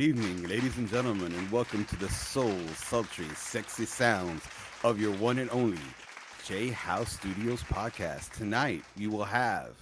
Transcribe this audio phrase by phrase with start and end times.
[0.00, 4.42] Good evening, ladies and gentlemen, and welcome to the soul, sultry, sexy sounds
[4.82, 5.76] of your one and only
[6.46, 8.30] J House Studios podcast.
[8.30, 9.76] Tonight, you will have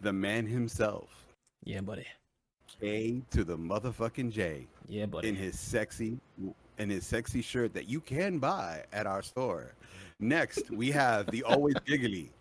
[0.00, 1.28] the man himself,
[1.62, 2.08] Yeah, buddy.
[2.80, 5.28] K to the motherfucking J, Yeah, buddy.
[5.28, 6.18] in his sexy,
[6.76, 9.74] in his sexy shirt that you can buy at our store.
[10.18, 12.32] Next, we have the always giggly.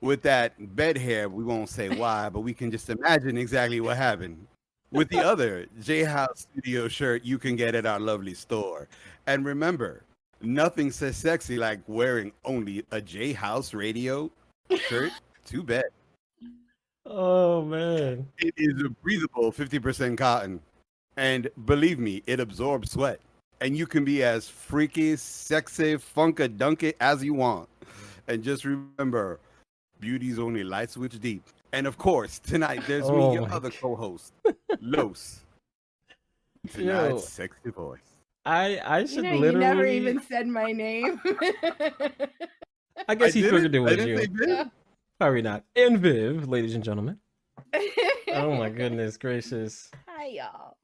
[0.00, 3.96] With that bed hair, we won't say why, but we can just imagine exactly what
[3.96, 4.46] happened.
[4.92, 8.88] With the other J House Studio shirt you can get at our lovely store.
[9.26, 10.02] And remember,
[10.40, 14.30] nothing says sexy like wearing only a J House radio
[14.88, 15.12] shirt
[15.44, 15.84] Too bad.
[17.06, 18.26] oh man.
[18.38, 20.60] It is a breathable 50% cotton.
[21.16, 23.20] And believe me, it absorbs sweat.
[23.60, 27.68] And you can be as freaky, sexy, funkadunky as you want.
[28.26, 29.38] And just remember,
[30.00, 31.42] beauty's only light switch deep.
[31.72, 34.32] And of course, tonight there's Oh me, your my other co-host,
[34.80, 35.40] Los.
[36.76, 37.18] Yo.
[37.18, 38.00] Sexy voice.
[38.44, 39.66] I I You should know, you literally.
[39.66, 41.20] never even said my name.
[43.08, 44.18] I guess he figured it I was you.
[44.18, 44.70] say Viv.
[45.18, 45.64] Probably not.
[45.76, 47.18] And Viv, ladies and gentlemen.
[48.32, 49.90] Oh my goodness gracious.
[50.06, 50.76] Hi, y'all.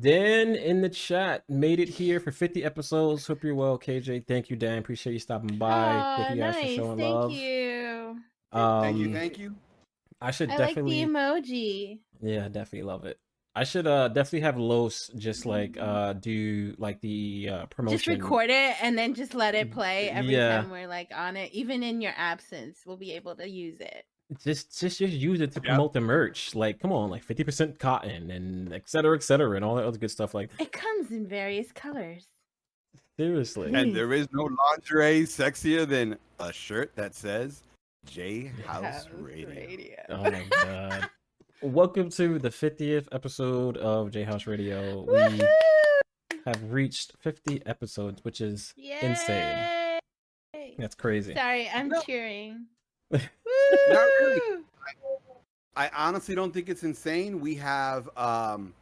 [0.00, 3.26] Dan in the chat made it here for 50 episodes.
[3.26, 4.24] Hope you're well, KJ.
[4.28, 4.78] Thank you, Dan.
[4.78, 5.72] Appreciate you stopping by.
[5.72, 6.62] Aw, Thank you guys nice.
[6.62, 7.32] for showing Thank love.
[7.32, 8.16] you.
[8.52, 9.54] Um, thank you, thank you.
[10.22, 11.04] I should I definitely.
[11.04, 11.98] like the emoji.
[12.20, 13.18] Yeah, definitely love it.
[13.54, 17.98] I should uh definitely have Los just like uh do like the uh promotion.
[17.98, 20.62] Just record it and then just let it play every Yeah.
[20.62, 21.52] time we're like on it.
[21.52, 24.04] Even in your absence, we'll be able to use it.
[24.42, 25.64] just just just use it to Yep.
[25.64, 26.54] promote the merch.
[26.54, 29.84] Like, come on, like fifty percent cotton and et cetera, et cetera, and all that
[29.84, 30.32] other good stuff.
[30.32, 32.24] Like, It comes in various colors.
[33.18, 33.72] seriously.
[33.74, 37.62] And there is no lingerie sexier than a shirt that says
[38.06, 39.96] J House Radio.
[40.08, 41.08] Oh my god.
[41.62, 45.02] Welcome to the fiftieth episode of J House Radio.
[45.02, 45.40] We
[46.44, 49.98] have reached fifty episodes, which is insane.
[50.78, 51.34] That's crazy.
[51.34, 52.00] Sorry, I'm No.
[52.02, 52.66] cheering.
[53.12, 53.22] Not
[53.92, 54.40] really.
[54.50, 54.64] Woo!
[55.76, 57.40] I honestly don't think it's insane.
[57.40, 58.74] We have um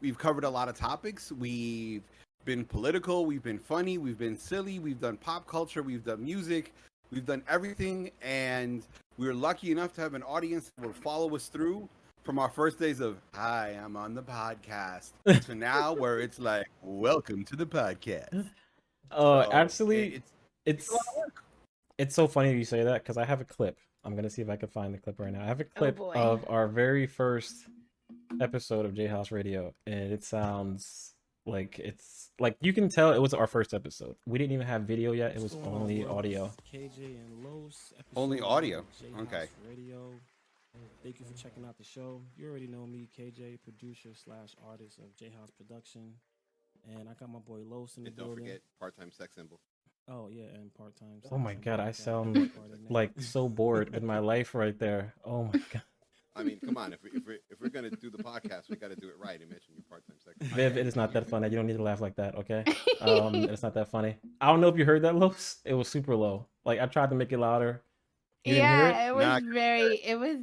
[0.00, 1.30] we've covered a lot of topics.
[1.30, 2.02] We've
[2.44, 6.74] been political, we've been funny, we've been silly, we've done pop culture, we've done music,
[7.10, 8.86] we've done everything and
[9.18, 11.88] we're lucky enough to have an audience that will follow us through
[12.24, 16.66] from our first days of hi, I'm on the podcast to now where it's like
[16.82, 18.46] welcome to the podcast.
[19.10, 20.32] Oh, So, actually, it's,
[20.64, 21.44] it's it's a lot of work.
[21.98, 23.78] It's so funny you say that because I have a clip.
[24.02, 25.42] I'm gonna see if I can find the clip right now.
[25.42, 26.14] I have a oh, clip boy.
[26.14, 27.66] of our very first
[28.40, 31.13] episode of J House Radio, and it sounds
[31.46, 34.16] like it's like you can tell it was our first episode.
[34.26, 36.16] We didn't even have video yet; it was What's only bros?
[36.16, 36.52] audio.
[36.72, 37.92] KJ and Los.
[38.16, 38.78] Only audio.
[38.80, 39.46] of J House Okay.
[39.68, 40.12] Radio.
[41.04, 42.22] Thank you for checking out the show.
[42.36, 46.14] You already know me, KJ, producer slash artist of J House Production,
[46.90, 48.44] and I got my boy Los in the And don't building.
[48.46, 49.60] forget part-time sex symbol.
[50.08, 51.22] Oh yeah, and part time.
[51.30, 52.50] Oh my God, I sound
[52.90, 55.14] Like so bored with my life right there.
[55.24, 55.82] Oh my god,
[56.36, 56.92] I mean, come on.
[56.92, 59.14] If we if we if we're gonna do the podcast, we got to do it
[59.18, 60.36] right Imagine mention your part-time sex.
[60.54, 61.48] Viv, it is not that funny.
[61.48, 62.64] You don't need to laugh like that, okay?
[63.00, 64.16] Um, it's not that funny.
[64.40, 65.58] I don't know if you heard that, Los.
[65.66, 66.46] It was super low.
[66.64, 67.82] Like I tried to make it louder.
[68.44, 68.72] You didn't it?
[68.72, 69.96] yeah, it was Nah, I couldn't very.
[70.04, 70.38] It was.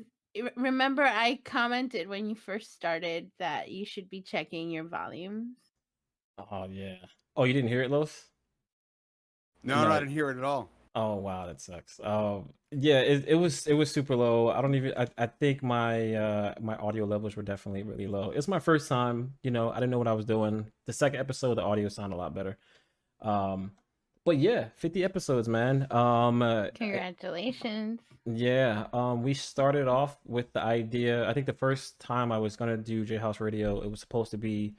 [0.55, 5.57] Remember, I commented when you first started that you should be checking your volumes.
[6.51, 6.95] Oh yeah.
[7.35, 8.25] Oh, you didn't hear it, Los?
[9.63, 9.89] No, No.
[9.89, 10.69] no, I didn't hear it at all.
[10.93, 11.99] Oh wow, that sucks.
[12.03, 14.49] Um, yeah, it, it was it was super low.
[14.49, 14.93] I don't even.
[14.97, 18.31] I, I think my uh my audio levels were definitely really low.
[18.31, 19.35] It's my first time.
[19.41, 20.69] You know, I didn't know what I was doing.
[20.87, 22.57] The second episode, the audio sounded a lot better.
[23.21, 23.71] Um,
[24.25, 25.87] but yeah, fifty episodes, man.
[25.91, 28.01] Um, uh, Congratulations.
[28.25, 28.87] yeah.
[28.93, 31.27] Um, we started off with the idea.
[31.29, 34.31] I think the first time I was gonna do J House Radio, it was supposed
[34.31, 34.75] to be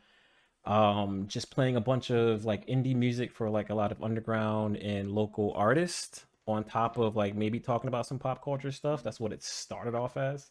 [0.64, 4.76] um just playing a bunch of like indie music for like a lot of underground
[4.76, 9.03] and local artists on top of like maybe talking about some pop culture stuff.
[9.03, 10.50] That's what it started off as.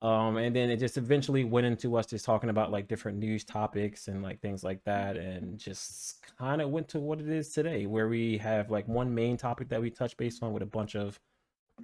[0.00, 3.44] Um and then it just eventually went into us just talking about like different news
[3.44, 7.50] topics and like things like that and just kind of went to what it is
[7.50, 10.66] today where we have like one main topic that we touch base on with a
[10.66, 11.20] bunch of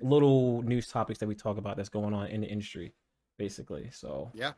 [0.00, 2.94] little news topics that we talk about that's going on in the industry
[3.38, 3.90] basically.
[3.90, 4.52] So Yeah.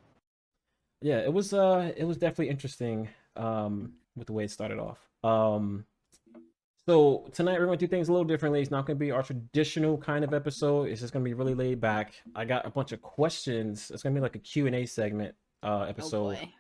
[1.03, 4.99] Yeah it was uh it was definitely interesting um with the way it started off.
[5.25, 5.85] Um
[6.89, 8.61] so tonight we're going to do things a little differently.
[8.61, 10.89] It's not going to be our traditional kind of episode.
[10.89, 12.13] It's just going to be really laid back.
[12.35, 13.89] I got a bunch of questions.
[13.93, 16.35] It's going to be like a q&a segment uh Oh episode.
[16.37, 16.53] boy.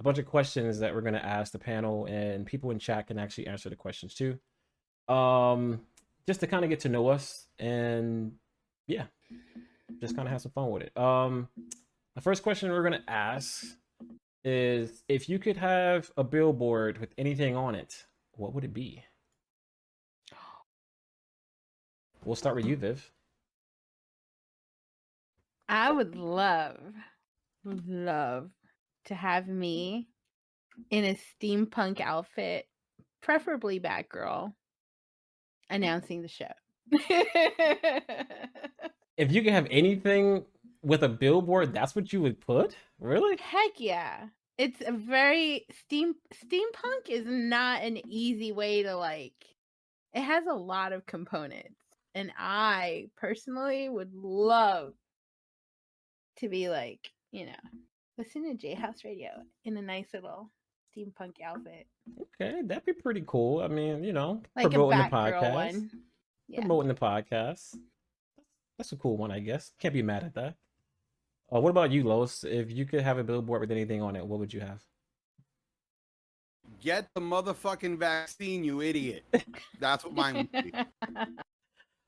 [0.00, 3.06] a bunch of questions that we're going to ask the panel and people in chat
[3.06, 4.38] can actually answer the questions too.
[5.12, 5.80] Um
[6.26, 8.32] just to kind of get to know us and
[8.86, 9.04] yeah
[10.00, 10.96] just kind of have some fun with it.
[10.96, 11.48] Um
[12.16, 13.64] the first question we're going to ask
[14.44, 19.04] is if you could have a billboard with anything on it, what would it be?
[22.24, 22.80] We'll start with you, mm.
[22.80, 23.10] Viv.
[25.68, 26.80] I would love,
[27.64, 28.50] love
[29.06, 30.08] to have me
[30.90, 32.66] in a steampunk outfit,
[33.22, 34.52] preferably Batgirl,
[35.70, 36.46] announcing the show.
[39.20, 40.46] If you could have anything
[40.82, 42.74] with a billboard, that's what you would put?
[42.98, 43.36] Really?
[43.36, 44.26] Heck yeah.
[44.58, 49.32] It's a very steam steampunk is not an easy way to like
[50.12, 51.76] it has a lot of components.
[52.14, 54.92] And I personally would love
[56.38, 57.52] to be like, you know,
[58.18, 59.30] listen to J House Radio
[59.64, 60.50] in a nice little
[60.96, 61.86] steampunk outfit.
[62.40, 63.62] Okay, that'd be pretty cool.
[63.62, 65.54] I mean, you know, Like promoting the podcast.
[65.54, 65.90] one.
[66.48, 66.60] Yeah.
[66.60, 67.76] Promoting the podcast.
[68.76, 69.72] That's a cool one, I guess.
[69.78, 70.56] Can't be mad at that.
[71.52, 72.44] Uh, what about you, Los?
[72.44, 74.82] If you could have a billboard with anything on it, what would you have?
[76.80, 79.24] Get the motherfucking vaccine, you idiot.
[79.80, 80.72] That's what mine would be.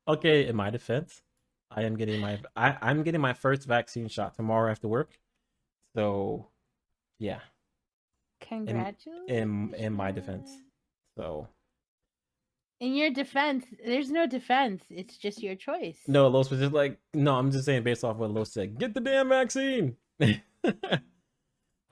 [0.09, 1.23] Okay, in my defense,
[1.71, 5.17] I am getting my I, I'm getting my first vaccine shot tomorrow after work.
[5.95, 6.49] So
[7.21, 7.39] yeah,
[8.41, 9.29] Congratulations.
[9.29, 10.51] in in my defense.
[11.17, 11.47] So
[12.83, 14.83] In your defense, there's no defense.
[14.91, 15.99] It's just your choice.
[16.09, 18.77] no, Los was just like, no, I'm just saying based off what Los said.
[18.77, 19.95] Get the damn vaccine.
[20.21, 20.33] I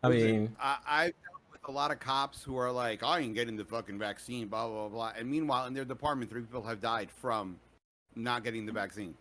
[0.09, 3.57] mean, I, I've dealt with a lot of cops who are like, I ain't getting
[3.57, 5.13] the fucking vaccine, blah, blah, blah, blah.
[5.17, 7.57] And meanwhile, in their department, three people have died from
[8.17, 9.15] not getting the vaccine.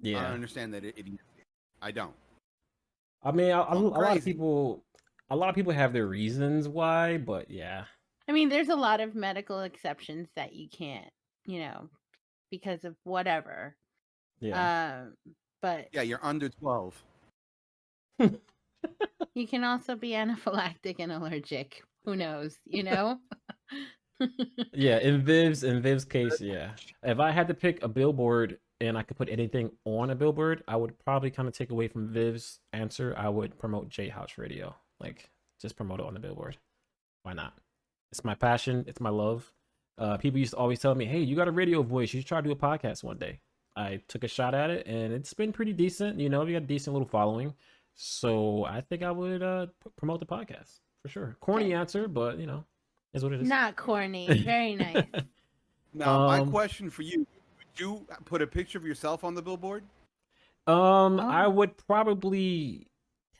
[0.00, 1.06] Yeah, I don't understand that it, it
[1.82, 2.14] I don't.
[3.22, 4.82] I mean, a, a, a lot of people,
[5.28, 7.84] a lot of people have their reasons why, but yeah,
[8.30, 11.10] I mean, there's a lot of medical exceptions that you can't,
[11.46, 11.88] you know,
[12.48, 13.74] because of whatever.
[14.38, 15.00] yeah.
[15.02, 15.14] Um,
[15.60, 17.02] but Yeah, you're under 12.
[19.34, 21.82] you can also be anaphylactic and allergic.
[22.04, 22.56] Who knows?
[22.66, 23.18] You know.
[24.74, 26.72] Yeah, in Viv's in Viv's case, yeah.
[27.02, 30.62] If I had to pick a billboard and I could put anything on a billboard,
[30.68, 33.14] I would probably kind of take away from Viv's answer.
[33.16, 34.76] I would promote J House Radio.
[35.00, 36.58] Like just promote it on the billboard.
[37.22, 37.54] Why not?
[38.12, 39.52] It's my passion, it's my love.
[39.98, 42.12] Uh people used to always tell me, "Hey, you got a radio voice.
[42.12, 43.40] You should try to do a podcast one day."
[43.76, 46.62] I took a shot at it and it's been pretty decent, you know, we got
[46.62, 47.54] a decent little following.
[47.94, 51.36] So, I think I would uh p- promote the podcast for sure.
[51.40, 51.72] Corny Okay.
[51.74, 52.64] answer, but you know,
[53.14, 53.48] is what it is.
[53.48, 54.42] Not corny.
[54.44, 55.04] Very nice.
[55.94, 57.18] Now, my Um, question for you
[57.58, 59.84] would you put a picture of yourself on the billboard?
[60.66, 61.50] Um, I Oh.
[61.50, 62.86] would probably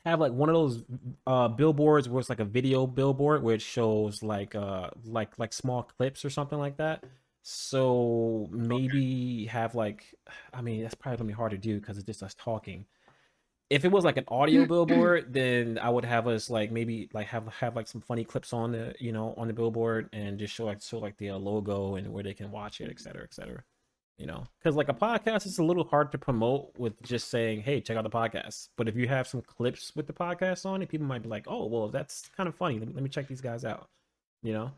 [0.05, 0.83] have like one of those
[1.27, 5.53] uh billboards where it's like a video billboard where it shows like uh like like
[5.53, 7.03] small clips or something like that.
[7.43, 10.15] So maybe have like
[10.53, 12.85] I mean that's probably gonna be hard to do because it's just us talking.
[13.69, 17.27] If it was like an audio billboard, then I would have us like maybe like
[17.27, 20.53] have have like some funny clips on the you know on the billboard and just
[20.53, 23.23] show like show like the uh, logo and where they can watch it, et cetera,
[23.23, 23.63] et cetera
[24.21, 24.45] you know?
[24.59, 27.97] Because like a podcast is a little hard to promote with just saying hey check
[27.97, 28.69] out the podcast.
[28.77, 31.45] But if you have some clips with the podcast on it people might be like
[31.47, 32.77] oh well that's kind of funny.
[32.77, 33.89] Let me, let me check these guys out
[34.43, 34.71] you know?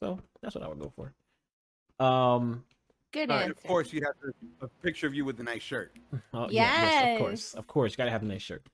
[0.00, 2.04] So that's what i would go for.
[2.04, 2.64] Um
[3.10, 5.96] Good Uh, of course, you'd have a, a picture of you with a nice shirt.
[6.34, 7.54] oh, yeah, yes, of course.
[7.54, 8.66] Of course you gotta have a nice shirt.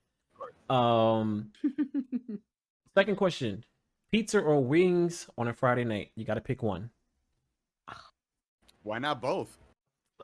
[0.68, 1.52] Um
[2.94, 3.64] second question.
[4.10, 6.10] Pizza or wings on a friday night?
[6.16, 6.90] You gotta pick one.
[8.82, 9.56] Why not both?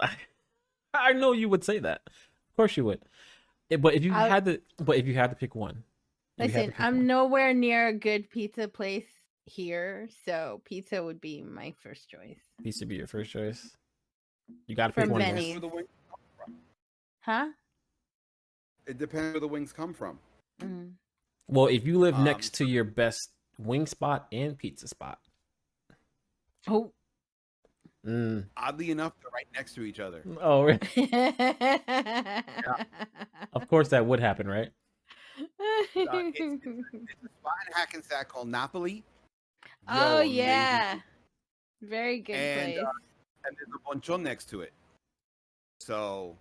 [0.95, 3.01] i know you would say that of course you would
[3.71, 5.85] Eh, but if you I- had to but if you had to pick one
[6.39, 7.07] if you had Listen, pick I'm one.
[7.07, 9.07] nowhere near a good pizza place
[9.45, 12.39] here, so pizza would be my first choice.
[12.63, 13.77] Pizza be your first choice.
[14.67, 15.21] You gotta pick one.
[15.21, 15.47] Benny's.
[15.49, 15.53] Yes.
[15.55, 15.89] Where the wings,
[17.21, 17.47] Huh?
[18.87, 20.19] it depends where the wings come from.
[20.63, 20.93] Mm.
[21.49, 25.19] Well, if you live Um, next to your best wing spot and pizza spot,
[26.69, 26.93] Oh.
[28.07, 28.45] Mm.
[28.57, 30.23] Oddly enough, they're right next to each other.
[30.41, 30.79] oh, really?
[33.53, 34.71] of course that would happen, right?
[35.39, 35.53] it's-
[35.95, 39.03] There's a spot in Hackensack called Napoli.
[39.89, 40.37] oh Yo, amazing.
[40.37, 40.99] yeah.
[41.83, 42.85] Very good And, place.
[42.85, 42.91] uh,
[43.47, 44.73] and there's a bonchon next to it.
[45.81, 46.37] So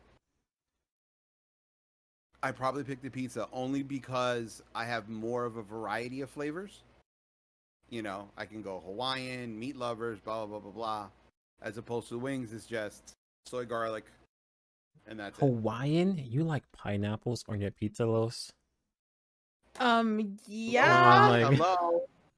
[2.43, 6.83] I probably picked the pizza only because I have more of a variety of flavors.
[7.89, 11.07] You know, I can go Hawaiian, meat lovers, blah blah blah blah blah.
[11.61, 14.05] As opposed to the wings, it's just soy garlic,
[15.07, 15.41] and that's it.
[15.41, 16.17] Hawaiian?
[16.17, 18.51] You like pineapples on your pizza, Los?
[19.79, 21.27] um yeah.
[21.27, 22.01] Oh my- Hello.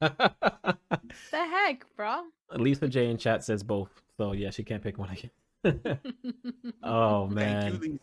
[1.30, 2.22] the heck, bro?
[2.54, 5.30] Lisa J in chat says both, so yeah, she can't pick one again.
[6.82, 7.80] oh Thank man.
[7.82, 8.00] you,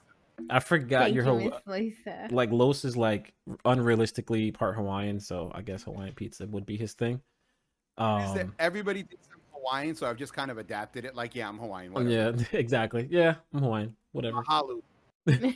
[0.50, 2.30] I forgot Thank your you, whole Lisa.
[2.32, 3.34] like Los is like
[3.66, 7.16] unrealistically part Hawaiian, so I guess Hawaiian pizza would be his thing.
[8.00, 9.29] Is that Um, everybody thinks I'm
[9.60, 11.16] Hawaiian, so I've just kind of adapted it.
[11.16, 11.94] Like, yeah, I'm Hawaiian.
[11.94, 12.12] Whatever.
[12.12, 13.08] yeah, exactly.
[13.10, 13.96] Yeah, I'm Hawaiian.
[14.12, 14.44] Whatever.
[14.44, 14.82] Mahalo.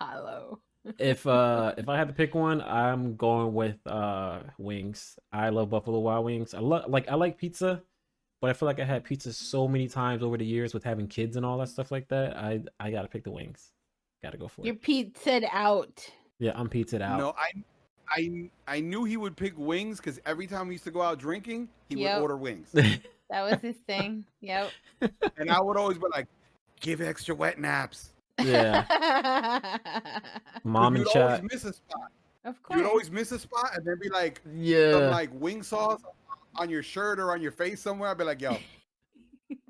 [0.00, 0.60] Hello.
[0.98, 5.18] if uh if I had to pick one, I'm going with uh wings.
[5.32, 6.54] I love Buffalo Wild Wings.
[6.54, 7.82] I love like I like pizza,
[8.40, 11.06] but I feel like I had pizza so many times over the years with having
[11.08, 12.36] kids and all that stuff like that.
[12.36, 13.72] I I gotta pick the wings.
[14.22, 14.66] Gotta go for it.
[14.66, 14.82] You're it.
[14.82, 16.06] pizzaed out.
[16.38, 17.18] Yeah, I'm pizzaed out.
[17.18, 17.50] No, I,
[18.08, 21.18] I, I knew he would pick wings because every time we used to go out
[21.18, 22.16] drinking, he Yep.
[22.16, 22.68] would order wings,
[23.30, 24.24] That was his thing.
[24.40, 24.70] Yep.
[25.36, 26.26] and I would always be like,
[26.80, 28.10] "Give extra wet naps."
[28.42, 28.84] yeah,
[30.64, 31.22] mom and you'd chat.
[31.22, 32.10] always miss a spot.
[32.44, 32.78] of course.
[32.78, 36.02] You'd always miss a spot, and then be like, some Yeah, like wing sauce
[36.56, 38.10] on your shirt or on your face somewhere.
[38.10, 38.56] I'd be like, "Yo,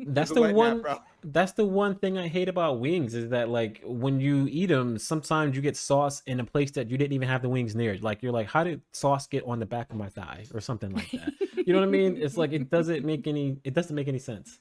[0.06, 0.80] that's the the wet nap, one.
[0.82, 4.66] bro." That's the one thing I hate about wings is that like when you eat
[4.66, 7.74] them, sometimes you get sauce in a place that you didn't even have the wings
[7.74, 7.96] near.
[7.98, 10.92] Like you're like, how did sauce get on the back of my thigh or something
[10.92, 11.32] like that?
[11.66, 12.18] you know what I mean?
[12.20, 13.56] It's like it doesn't make any.
[13.64, 14.60] It doesn't make any sense.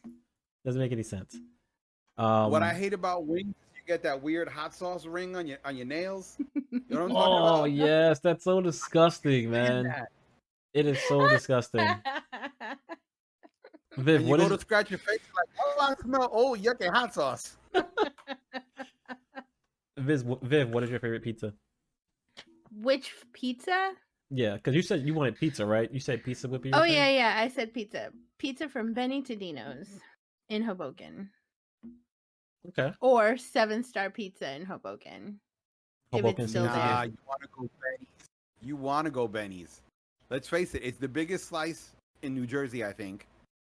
[0.65, 1.35] Doesn't make any sense.
[2.17, 5.57] Um, what I hate about wings, you get that weird hot sauce ring on your
[5.65, 6.37] on your nails.
[6.71, 9.93] You know what I'm talking Oh yes, that's so disgusting, man.
[10.73, 11.87] It is so disgusting.
[13.97, 16.29] Viv, And you what go is to scratch your face, you're like, oh, I smell
[16.33, 17.57] oh yucky hot sauce.
[19.97, 20.23] Viv?
[20.41, 21.53] Viv, what is your favorite pizza?
[22.81, 23.91] Which pizza?
[24.31, 25.91] Yeah, because you said you wanted pizza, right?
[25.93, 26.69] You said pizza would be.
[26.69, 26.93] Your Oh thing?
[26.93, 27.35] yeah, yeah.
[27.37, 28.09] I said pizza.
[28.39, 29.87] Pizza from Benny Tudino's
[30.49, 31.29] in Hoboken,
[32.69, 32.91] Okay.
[32.99, 35.39] or Seven Star Pizza in Hoboken.
[36.11, 36.73] If it's still seems to be- there.
[36.75, 38.07] Nah, you want to go Benny's.
[38.61, 39.81] You want to go Benny's.
[40.29, 41.91] Let's face it, it's the biggest slice
[42.23, 43.27] in New Jersey, I think.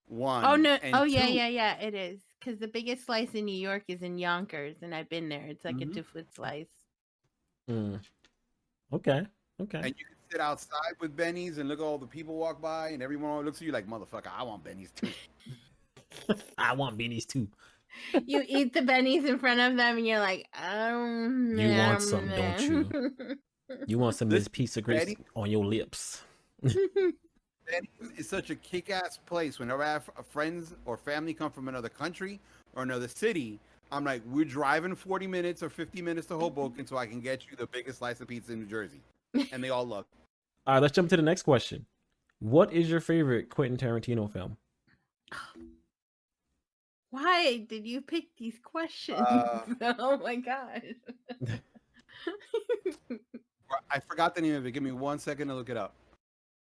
[0.10, 0.44] One.
[0.44, 0.74] Oh no!
[0.82, 1.80] and Oh yeah, two- yeah, yeah.
[1.80, 5.30] It is because the biggest slice in New York is in Yonkers, and I've been
[5.30, 5.46] there.
[5.48, 5.92] It's like Mhm.
[5.92, 6.68] a two foot slice.
[7.70, 8.01] Mm.
[8.92, 9.25] Okay.
[9.62, 9.78] Okay.
[9.78, 12.89] And you can sit outside with Benny's and look at all the people walk by,
[12.89, 15.10] and everyone looks at you like, motherfucker, I want Benny's too.
[16.58, 17.48] I want beanies too.
[18.25, 22.00] you eat the Benny's in front of them, and you're like, um, You want nom,
[22.01, 23.38] some, don't you?
[23.86, 26.24] You want some of This piece of grease Betty- on your lips.
[27.70, 29.60] Benny's is such a kick-ass place.
[29.60, 32.40] Whenever I have friends or family come from another country
[32.76, 33.60] or another city,
[33.92, 37.46] I'm like, we're driving 40 minutes or 50 minutes to Hoboken so I can get
[37.50, 39.02] you the biggest slice of pizza in New Jersey.
[39.52, 40.06] And they all love.
[40.12, 40.18] it.
[40.68, 41.86] All right, let's jump to the next question.
[42.40, 44.58] What is your favorite Quentin Tarantino film?
[47.12, 49.20] Why did you pick these questions?
[49.20, 49.62] Uh,
[50.00, 50.82] oh my gosh.
[53.92, 54.72] I forgot the name of it.
[54.72, 55.94] Give me one second to look it up.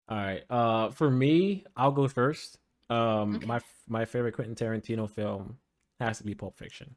[0.07, 0.43] All right.
[0.49, 2.59] Uh, for me, I'll go first.
[2.89, 3.47] Um, Okay.
[3.47, 5.57] my my favorite Quentin Tarantino film
[5.99, 6.95] has to be Pulp Fiction.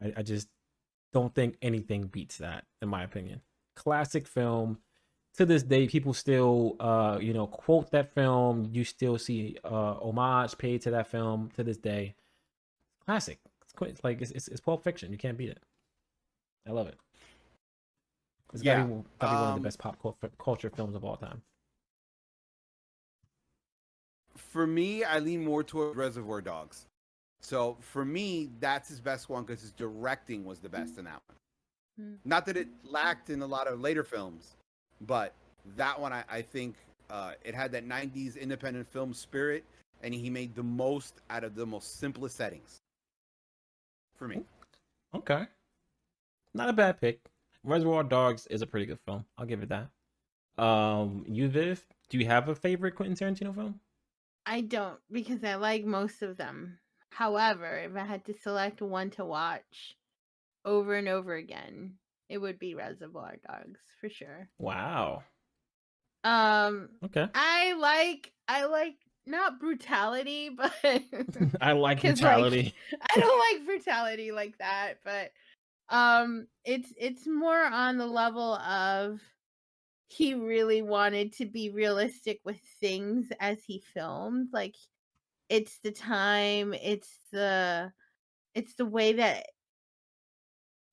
[0.00, 0.48] I, I just
[1.12, 3.40] don't think anything beats that, in my opinion.
[3.76, 4.78] Classic film.
[5.36, 8.68] To this day, people still, uh, you know, quote that film.
[8.72, 12.14] You still see uh, homage paid to that film to this day.
[13.04, 13.38] Classic.
[13.62, 15.12] It's quite like it's, it's, it's Pulp Fiction.
[15.12, 15.62] You can't beat it.
[16.68, 16.98] I love it.
[18.52, 19.96] It's gotta Yeah, be, gotta be one of um, the best pop
[20.38, 21.42] culture films of all time.
[24.48, 26.86] For me, I lean more toward Reservoir Dogs.
[27.40, 31.20] So for me, that's his best one because his directing was the best in that
[31.26, 32.08] one.
[32.08, 32.16] Mm.
[32.24, 34.56] Not that it lacked in a lot of later films,
[35.02, 35.34] but
[35.76, 36.76] that one I, I think
[37.10, 39.64] uh, it had that 90s independent film spirit
[40.02, 42.80] and he made the most out of the most simplest settings.
[44.16, 44.42] For me.
[45.14, 45.44] Okay.
[46.54, 47.20] Not a bad pick.
[47.64, 49.24] Reservoir Dogs is a pretty good film.
[49.36, 49.88] I'll give it that.
[50.62, 53.80] Um, you Viv, do you have a favorite Quentin Tarantino film?
[54.48, 56.78] I don't because I like most of them.
[57.10, 59.94] However, if I had to select one to watch
[60.64, 61.94] over and over again,
[62.30, 64.48] it would be Reservoir Dogs for sure.
[64.58, 65.22] Wow.
[66.24, 67.26] Um, Okay.
[67.34, 70.72] I like I like not brutality, but
[71.60, 72.74] I like, brutality.
[73.14, 75.30] I don't like brutality like that, but
[75.90, 79.20] um it's it's more on the level of
[80.08, 84.48] he really wanted to be realistic with things as he filmed.
[84.52, 84.74] Like
[85.48, 87.92] it's the time, it's the
[88.54, 89.46] it's the way that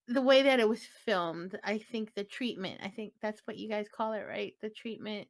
[0.08, 1.58] the way that it was filmed.
[1.64, 4.54] I think the treatment, I think that's what you guys call it, right?
[4.62, 5.28] The treatment,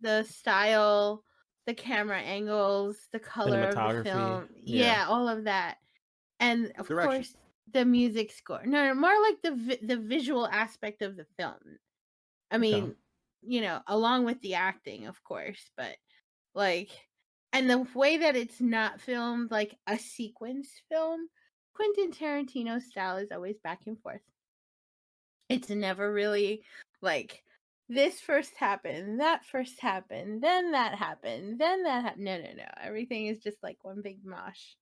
[0.00, 1.24] the style,
[1.66, 4.48] the camera angles, the color of the film.
[4.62, 4.84] yeah.
[4.84, 5.76] Yeah, all of that.
[6.38, 7.12] And of Direction.
[7.12, 7.34] course
[7.72, 8.62] the music score.
[8.64, 11.54] No, no, more like the vi- the visual aspect of the film.
[12.50, 12.94] I mean,
[13.42, 15.96] you know, along with the acting, of course, but
[16.54, 16.90] like
[17.52, 21.28] and the way that it's not filmed like a sequence film,
[21.74, 24.20] Quentin Tarantino's style is always back and forth.
[25.48, 26.62] It's never really
[27.02, 27.42] like
[27.88, 32.24] this first happened, that first happened, then that happened, then that happened.
[32.24, 32.64] No, no, no.
[32.80, 34.76] Everything is just like one big mosh.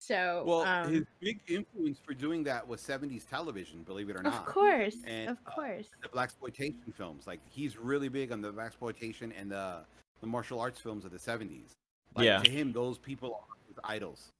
[0.00, 4.22] So, Well, um, his big influence for doing that was 70s television, believe it or
[4.22, 4.32] not.
[4.34, 5.86] of course, And, of uh, course.
[6.02, 9.84] The black exploitation films, like he's really big on the black exploitation and the
[10.20, 11.72] the martial arts films of the 70s.
[12.14, 12.40] Like, Yeah.
[12.42, 14.32] To him, those people are his idols.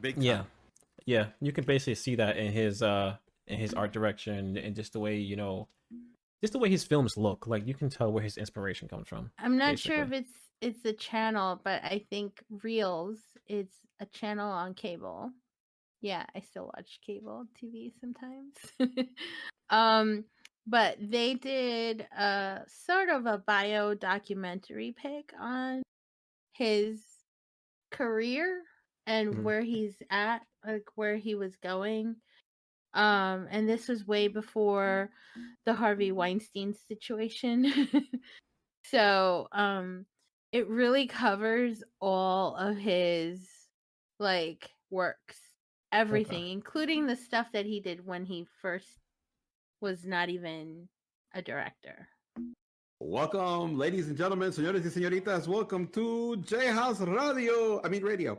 [0.00, 0.24] Big time.
[0.24, 0.42] Yeah,
[1.06, 1.26] yeah.
[1.40, 5.00] You can basically see that in his uh in his art direction and just the
[5.00, 5.68] way you know,
[6.40, 7.46] just the way his films look.
[7.46, 9.30] Like you can tell where his inspiration comes from.
[9.38, 10.32] I'm not sure if it's
[10.64, 13.68] it's a channel, but I think Reelz is
[14.00, 15.30] a channel on cable.
[16.00, 18.54] Yeah, I still watch cable TV sometimes.
[19.70, 20.24] um,
[20.66, 25.82] but they did a sort of a bio documentary pick on
[26.54, 27.02] his
[27.90, 28.62] career
[29.06, 29.42] and Mhm.
[29.42, 32.16] where he's at, like where he was going.
[32.94, 35.10] Um, and this was way before
[35.66, 37.64] the Harvey Weinstein situation.
[38.86, 40.06] so, um,
[40.54, 43.40] it really covers all of his
[44.20, 45.36] like works,
[45.90, 49.00] everything, including the stuff that he did when he first
[49.80, 50.88] was not even
[51.34, 52.06] a director.
[53.00, 55.48] Welcome, ladies and gentlemen, señores y señoritas.
[55.48, 57.80] Welcome to J House Radio.
[57.84, 58.38] I mean, radio.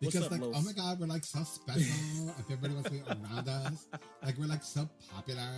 [0.00, 0.56] What's Because up, like, Los?
[0.56, 2.34] oh my god, we're like so special.
[2.36, 3.86] if everybody wants to be around us,
[4.24, 5.48] like we're like so popular.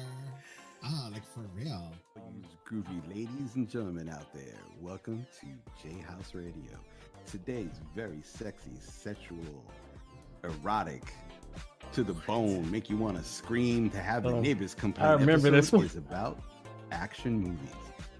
[0.82, 1.90] Ah, like for real.
[2.16, 5.46] You groovy ladies and gentlemen out there, welcome to
[5.82, 6.78] J House Radio.
[7.26, 9.64] Today's very sexy, sexual,
[10.44, 11.02] erotic,
[11.92, 15.06] to the bone, make you want to scream to have the Oh, neighbors complain.
[15.08, 15.84] I remember this one.
[15.84, 16.40] is about
[16.92, 17.74] action movies,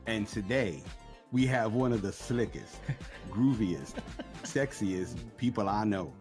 [0.06, 0.82] and today
[1.32, 2.76] we have one of the slickest,
[3.30, 3.94] grooviest,
[4.42, 6.12] sexiest people I know.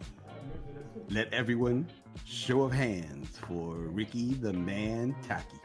[1.10, 1.88] Let everyone
[2.25, 5.58] show of hands for Ricky the Man Taki.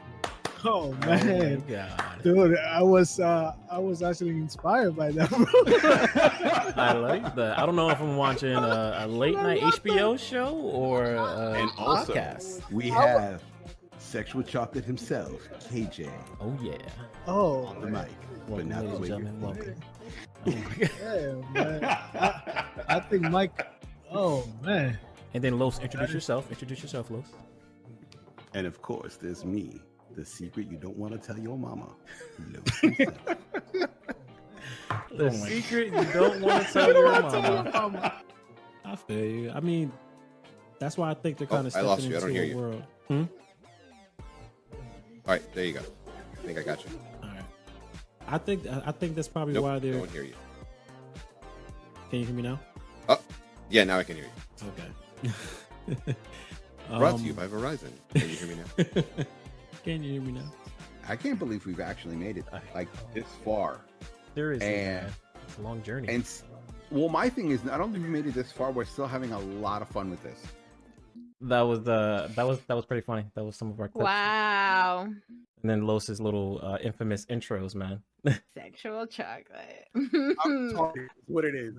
[0.67, 2.19] Oh Oh my man, god!
[2.23, 5.31] dude, I was uh I was actually inspired by that.
[6.77, 7.59] I like that.
[7.59, 11.71] I don't know if I'm watching a, a late night HBO show or a And
[11.77, 12.71] also, podcast.
[12.71, 13.43] we have
[13.99, 16.09] sexual chocolate himself, KJ,
[16.41, 16.77] Oh yeah.
[17.27, 18.07] oh, on the mic,
[18.47, 19.75] but Welcome, not the way and you're Welcome.
[20.47, 20.89] Oh my god.
[21.01, 21.83] yeah, man.
[21.83, 23.67] I, I think Mike.
[24.11, 24.97] Oh man,
[25.33, 26.49] And then Los, introduce yourself.
[26.51, 27.25] Introduce yourself, Los.
[28.53, 29.81] And of course, there's me,
[30.15, 31.87] the secret you don't want to tell your mama.
[32.51, 32.97] Lewis.
[35.17, 38.21] The Oh my- secret you don't want to tell your mama.
[38.83, 39.51] I feel you.
[39.51, 39.91] I mean,
[40.79, 42.17] that's why I think they're Oh, kind of I stepping lost you.
[42.17, 42.57] I don't hear you.
[42.57, 42.83] world.
[43.07, 43.23] Hmm?
[45.25, 45.79] All right, there you go.
[46.33, 46.91] I think I got you.
[47.23, 47.43] All right.
[48.27, 49.93] I think I think that's probably Nope, why they're.
[49.93, 50.35] don't hear you.
[52.09, 52.59] Can you hear me now?
[53.09, 53.19] Oh,
[53.69, 55.31] yeah, now I can hear you.
[55.95, 56.05] Okay.
[56.89, 57.91] Brought Um, to you by Verizon.
[58.13, 59.13] Can you hear me now?
[59.85, 60.51] Can you hear me now?
[61.07, 63.79] I can't believe we've actually made it like this far.
[64.33, 65.13] There is And-
[65.47, 66.07] it's a long journey.
[66.09, 66.27] And
[66.91, 68.71] well, my thing is, I don't think we made it this far.
[68.71, 70.41] We're still having a lot of fun with this.
[71.41, 73.25] that was the that was that was pretty funny.
[73.35, 74.03] That was some of our clips.
[74.05, 75.07] Wow.
[75.61, 78.01] And then Los's little uh, infamous intros, man.
[78.55, 79.87] Sexual chocolate.
[79.95, 81.05] I'm retarded.
[81.05, 81.75] is What it is.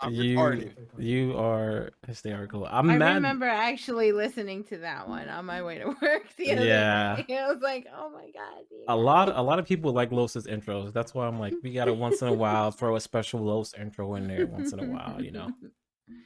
[0.00, 0.72] I'm you retarded.
[0.98, 2.66] you are hysterical.
[2.66, 3.14] I'm I mad.
[3.14, 7.22] remember actually listening to that one on my way to work the other Yeah.
[7.26, 7.36] day.
[7.38, 8.64] I was like, oh my god.
[8.68, 8.80] dude.
[8.88, 10.92] a lot a lot of people like Los's intros.
[10.92, 14.14] That's why I'm like, we gotta once in a while throw a special Los intro
[14.16, 15.48] in there once in a while, you know.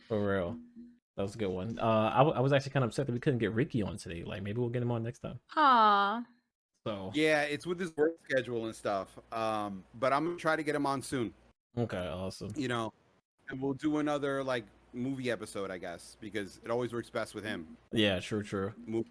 [0.09, 0.57] For real.
[1.16, 1.78] That was a good one.
[1.78, 3.96] Uh I, w- I was actually kind of upset that we couldn't get Ricky on
[3.98, 4.24] today.
[4.24, 5.38] Like maybe we'll get him on next time.
[5.57, 6.24] Aw.
[6.87, 9.09] So Yeah, it's with his work schedule and stuff.
[9.31, 11.35] Um, but I'm gonna try to get him on soon.
[11.76, 12.50] okay, awesome.
[12.57, 12.92] You know,
[13.50, 17.44] and we'll do another like movie episode, I guess, because it always works best with
[17.44, 17.66] him.
[17.92, 18.72] Yeah, true, true.
[18.87, 19.06] Move.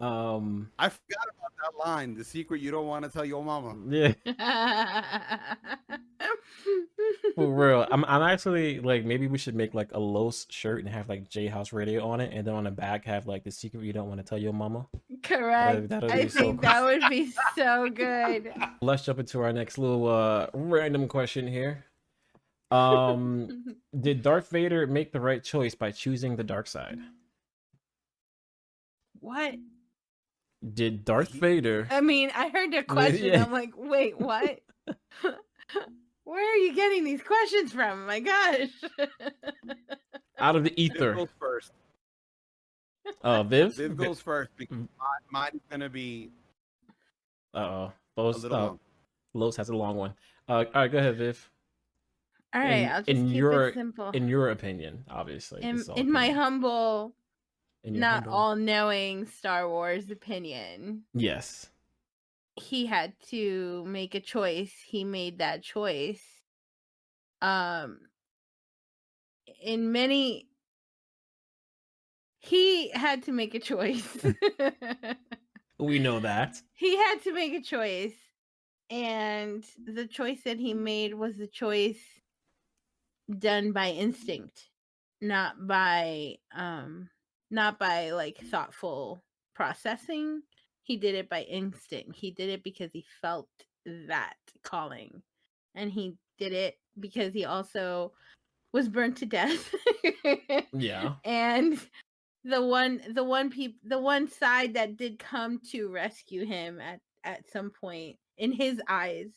[0.00, 2.14] Um I forgot about that line.
[2.14, 3.76] The secret you don't want to tell your mama.
[3.88, 4.12] yeah,
[7.36, 7.86] for real.
[7.90, 11.28] I'm I'm actually like maybe we should make like a Los shirt and have like
[11.28, 13.92] J House Radio on it, and then on the back have like the secret you
[13.92, 14.86] don't want to tell your mama.
[15.22, 15.88] Correct.
[15.88, 18.52] that'll I be so think that would be so good.
[18.82, 21.84] Let's jump into our next little uh random question here.
[22.74, 26.98] Um did Darth Vader make the right choice by choosing the dark side?
[29.20, 29.54] what?
[30.74, 33.26] Did Darth Vader I mean, I heard the question.
[33.26, 33.44] Yeah.
[33.44, 34.60] I'm like, wait, what?
[36.24, 38.06] Where are you getting these questions from?
[38.06, 38.68] My gosh.
[40.38, 41.14] out of the Viv ether?
[41.14, 41.72] goes first.
[43.22, 43.74] Uh Viv?
[43.76, 44.78] Viv goes first because
[45.30, 46.30] mine's gonna be
[47.52, 47.92] Uh oh.
[48.16, 48.78] a Los, uh, long.
[49.34, 50.14] Los has a long one.
[50.48, 51.50] Uh all right, go ahead, Viv.
[52.54, 54.10] All right, in, I'll just in keep your it simple.
[54.10, 55.62] in your opinion, obviously.
[55.62, 57.16] in, this is all in my humble,
[57.82, 61.68] In not humble- all knowing Star Wars opinion, Yes.
[62.56, 64.72] he had to make a choice.
[64.86, 66.22] He made that choice.
[67.42, 67.98] Um
[69.60, 70.48] in many
[72.38, 74.16] he had to make a choice.
[75.78, 76.62] We know that.
[76.74, 78.14] he had to make a choice.
[78.90, 81.98] And the choice that he made was the choice
[83.38, 84.68] done by instinct,
[85.20, 87.08] not by um
[87.50, 89.22] not by like thoughtful
[89.54, 90.42] processing.
[90.82, 92.16] He did it by instinct.
[92.16, 93.48] He did it because he felt
[94.08, 95.22] that calling.
[95.74, 98.12] And he did it because he also
[98.72, 99.74] was burnt to death.
[100.72, 101.14] Yeah.
[101.24, 101.78] and
[102.44, 107.00] the one the one peop the one side that did come to rescue him at
[107.24, 109.28] at some point in his eyes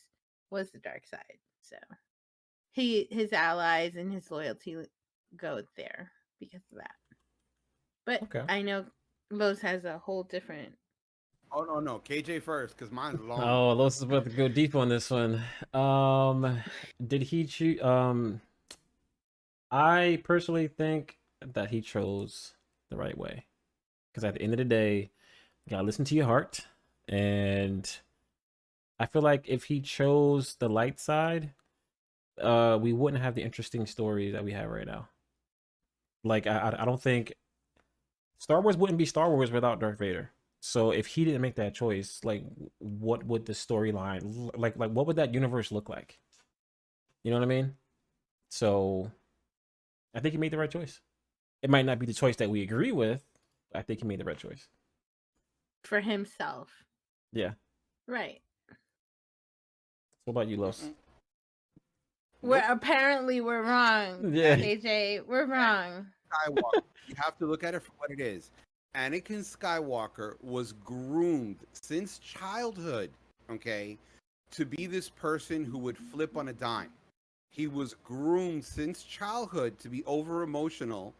[0.49, 1.77] was the dark side so
[2.77, 4.77] he his allies and his loyalty
[5.35, 6.95] go there because of that
[8.05, 8.43] but Okay.
[8.47, 8.85] i know
[9.31, 10.73] Los has a whole different
[11.51, 13.41] Oh no, no, KJ first, because mine's long.
[13.41, 15.41] Oh, Los is about to go deep on this one.
[15.73, 16.61] Um,
[17.07, 17.81] did he choose?
[17.81, 18.41] Um,
[19.71, 22.53] I personally think that he chose
[22.89, 23.45] the right way,
[24.11, 25.09] because at the end of the day,
[25.65, 26.67] you gotta listen to your heart,
[27.07, 27.89] and
[28.99, 31.51] I feel like if he chose the light side,
[32.41, 35.09] uh, we wouldn't have the interesting stories that we have right now.
[36.23, 37.33] Like, I, I I don't think
[38.39, 40.31] Star Wars wouldn't be Star Wars without Darth Vader.
[40.59, 42.43] So if he didn't make that choice, like
[42.79, 46.19] what would the storyline like like what would that universe look like?
[47.23, 47.75] You know what I mean?
[48.49, 49.11] So
[50.15, 50.99] I think he made the right choice.
[51.61, 53.23] It might not be the choice that we agree with,
[53.71, 54.67] but I think he made the right choice.
[55.83, 56.69] for himself
[57.31, 57.53] Yeah.
[58.07, 58.41] right
[60.25, 60.89] What about you, Los?
[62.41, 64.55] We're apparently we're wrong Yeah.
[64.55, 66.81] aj we're wrong Skywalker.
[67.07, 68.51] you have to look at it for what it is.
[68.95, 73.11] Anakin Skywalker was groomed since childhood,
[73.49, 73.97] okay,
[74.51, 76.89] to be this person who would flip on a dime.
[77.51, 81.13] He was groomed since childhood to be over emotional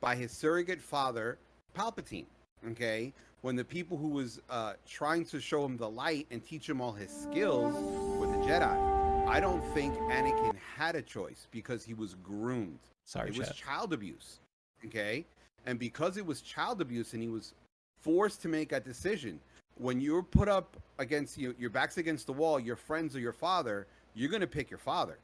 [0.00, 1.38] by his surrogate father,
[1.74, 2.26] Palpatine,
[2.70, 3.12] okay?
[3.42, 6.80] When the people who was uh, trying to show him the light and teach him
[6.80, 7.74] all his skills
[8.18, 8.99] were the Jedi.
[9.30, 12.80] I don't think Anakin had a choice because he was groomed.
[13.06, 14.40] Sorry, it was child abuse
[14.84, 15.24] okay?
[15.66, 17.54] And because it was child abuse and he was
[18.00, 19.40] forced to make a decision
[19.76, 23.32] when you're put up against you your back's against the wall your friends or your
[23.32, 25.18] father you're going to pick your father.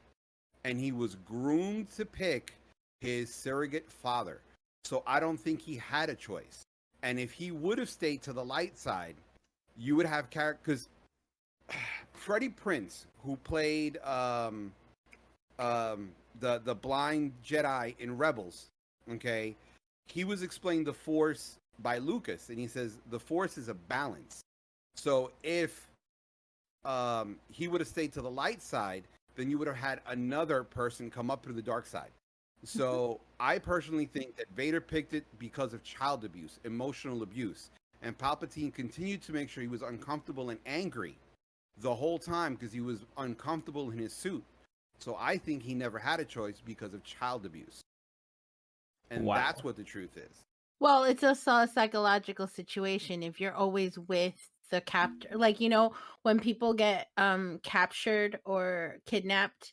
[0.65, 2.55] And he was groomed to pick
[3.01, 4.41] his surrogate father.
[4.85, 6.63] So i don't think he had a choice.
[7.03, 9.17] And if he would have stayed to the light side
[9.79, 10.89] you would have character because
[12.17, 14.73] freddie Prinze who played um
[15.59, 18.67] um the the blind Jedi in Rebels,
[19.13, 19.55] okay,
[20.07, 24.43] he was explaining the Force by Lucas, and he says the Force is a balance.
[24.97, 25.89] So if
[26.85, 30.63] um, he would have stayed to the light side, then you would have had another
[30.65, 32.11] person come up through the dark side.
[32.65, 37.71] So I personally think that Vader picked it because of child abuse, emotional abuse,
[38.03, 41.17] and Palpatine continued to make sure he was uncomfortable and angry
[41.79, 44.45] the whole time because he was uncomfortable in his suit.
[44.99, 47.83] So I think he never had a choice because of child abuse.
[49.11, 49.37] And Wow.
[49.37, 50.43] that's what the truth is.
[50.81, 54.35] Well, it's also a psychological situation if you're always with
[54.71, 55.29] the captor.
[55.33, 59.73] Like, you know, when people get um captured or kidnapped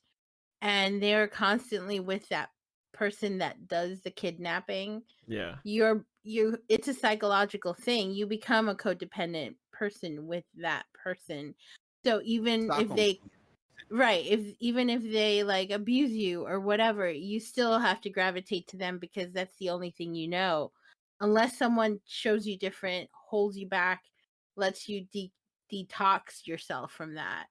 [0.62, 2.50] and they're constantly with that
[2.94, 5.56] person that does the kidnapping, Yeah.
[5.64, 8.12] you're you it's a psychological thing.
[8.12, 11.56] You become a codependent person with that person.
[12.06, 13.20] So even if they.
[13.92, 14.26] Right.
[14.26, 18.78] If even if they like abuse you or whatever, you still have to gravitate to
[18.78, 20.72] them because that's the only thing you know.
[21.22, 24.02] Unless someone shows you different, holds you back,
[24.56, 25.32] lets you de-
[25.72, 27.46] detox yourself from that,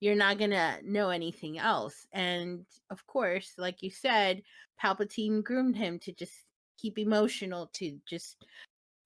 [0.00, 2.06] you're not going to know anything else.
[2.12, 4.42] And of course, like you said,
[4.82, 6.34] Palpatine groomed him to just
[6.78, 8.44] keep emotional, to just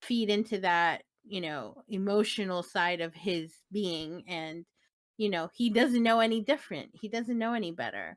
[0.03, 4.25] feed into that, you know, emotional side of his being.
[4.27, 4.65] And
[5.21, 8.17] you know he doesn't know any different he doesn't know any better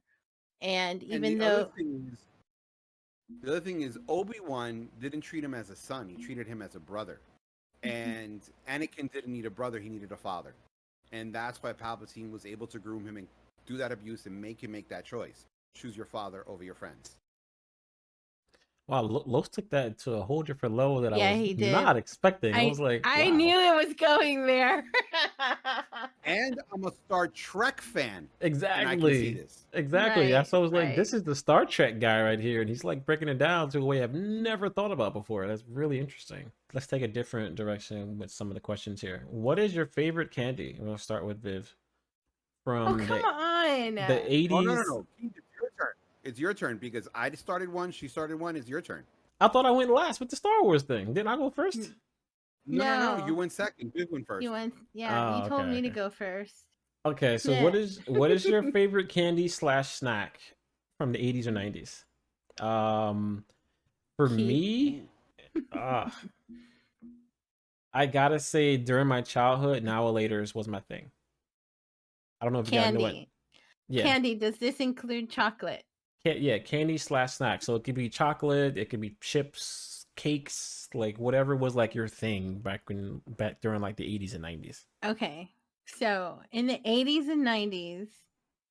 [0.61, 2.19] and And even the though other thing is,
[3.41, 6.61] the other thing is Obi Wan didn't treat him as a son; he treated him
[6.61, 7.19] as a brother.
[7.83, 7.89] Mm-hmm.
[7.89, 10.53] And Anakin didn't need a brother; he needed a father.
[11.11, 13.27] And that's why Palpatine was able to groom him and
[13.65, 17.17] do that abuse and make him make that choice: choose your father over your friends.
[18.87, 21.53] Wow, Lo- Los took that to a whole different level that Yeah, I was he
[21.53, 21.71] did.
[21.71, 22.53] not expecting.
[22.53, 23.35] I, I- was like, i wow.
[23.35, 24.83] knew it was going there
[26.25, 28.27] and I'm a Star Trek fan.
[28.41, 29.33] And I can see Exactly.
[29.35, 29.65] this.
[29.71, 30.23] Exactly.
[30.23, 32.69] Right, That's why I was like, this is the Star Trek guy right here, and
[32.69, 35.47] he's like breaking it down to a way I've never thought about before.
[35.47, 36.51] That's really interesting.
[36.73, 39.23] Let's take a different direction with some of the questions here.
[39.29, 40.75] What is your favorite candy?
[40.79, 41.73] We'll start with Viv.
[42.65, 43.95] Oh From come the, on!
[43.95, 44.51] the 80s.
[44.51, 45.05] Oh no, no, no.
[46.23, 46.53] It's your turn.
[46.53, 47.91] It's your turn because I started one.
[47.91, 48.55] She started one.
[48.55, 49.03] It's your turn.
[49.39, 51.07] I thought I went last with the Star Wars thing.
[51.13, 51.91] Didn't I go first?
[52.65, 53.17] No, no, no.
[53.17, 53.27] No.
[53.27, 53.91] You went second.
[53.95, 54.43] Viv went first.
[54.43, 55.35] You went, yeah.
[55.35, 56.55] Oh, you told okay, me to go first.
[57.05, 57.79] Okay, so what Yeah.
[57.81, 60.39] is what is your favorite candy slash snack
[60.97, 62.63] from the 80s or 90s?
[62.65, 63.43] Um
[64.15, 65.03] for Keep- me,
[65.73, 66.09] uh,
[67.93, 71.11] I gotta say during my childhood, now or later's was my thing.
[72.39, 73.15] I don't know if you guys know what
[73.89, 74.35] yeah, Candy.
[74.35, 75.83] Does this include chocolate?
[76.23, 77.61] Yeah, candy slash snack.
[77.63, 82.07] So it could be chocolate, it could be chips, cakes, like whatever was like your
[82.07, 84.85] thing back when back during like the 80s and 90s.
[85.03, 85.49] Okay.
[85.85, 88.07] So in the 80s and 90s,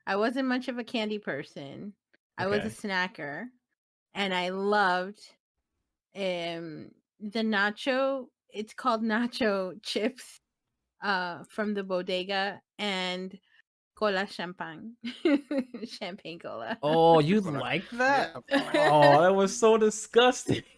[0.06, 1.92] I wasn't much of a candy person.
[2.38, 3.44] I was a snacker
[4.14, 5.20] and I loved
[6.16, 10.40] um the nacho, it's called nacho chips
[11.02, 13.38] uh from the bodega and
[14.02, 14.96] cola champagne.
[15.86, 16.76] champagne cola.
[16.82, 18.34] Oh, you like that?
[18.50, 18.88] Yeah.
[18.90, 20.62] Oh, that was so disgusting.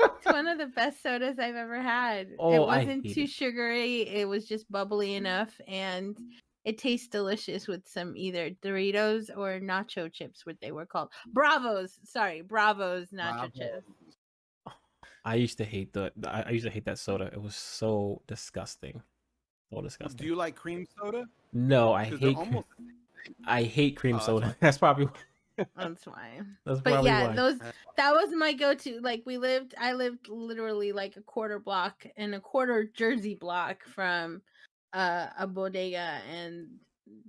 [0.00, 2.28] It's one of the best sodas I've ever had.
[2.38, 3.28] Oh, it wasn't too it.
[3.30, 4.02] sugary.
[4.02, 6.16] It was just bubbly enough and
[6.64, 11.10] it tastes delicious with some either Doritos or nacho chips, what they were called.
[11.26, 11.98] Bravos.
[12.04, 13.48] Sorry, Bravos nacho Bravo.
[13.48, 14.16] chips.
[15.24, 16.12] I used to hate the.
[16.16, 17.26] the- I I used to hate that soda.
[17.32, 19.02] It was so disgusting.
[19.72, 20.16] So disgusting.
[20.16, 21.24] Do you like cream soda?
[21.52, 22.36] no, I hate.
[22.36, 22.68] almost.
[23.46, 24.56] I hate cream Oh, soda.
[24.60, 25.08] That's probably.
[25.76, 26.40] That's why.
[26.64, 27.36] That's But yeah, why.
[27.36, 27.58] those
[27.96, 29.00] that was my go-to.
[29.00, 33.84] Like we lived, I lived literally like a quarter block and a quarter Jersey block
[33.84, 34.42] from
[34.92, 36.68] uh, a bodega, and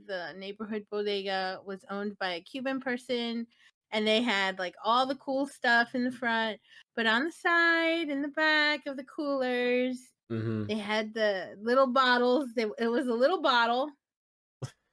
[0.07, 3.47] the neighborhood bodega was owned by a Cuban person,
[3.91, 6.59] and they had like all the cool stuff in the front,
[6.95, 11.87] but on the side, in the back of the coolers, hmm they had the little
[11.87, 12.49] bottles.
[12.55, 13.89] They, it was a little bottle.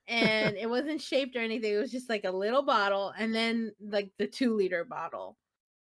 [0.09, 1.73] and it wasn't shaped or anything.
[1.73, 5.38] It was just like a little bottle, and then like the two liter bottle.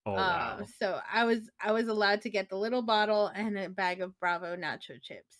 [0.04, 0.66] Oh Uh, wow.
[0.78, 4.18] so I was I was allowed to get the little bottle and a bag of
[4.20, 5.36] Bravo nacho chips.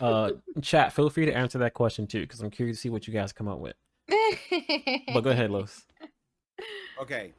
[0.00, 0.30] Uh,
[0.62, 0.92] chat.
[0.92, 3.32] Feel free to answer that question too, because I'm curious to see what you guys
[3.32, 3.74] come up with.
[5.12, 5.84] But go ahead, Los.
[7.00, 7.34] Okay.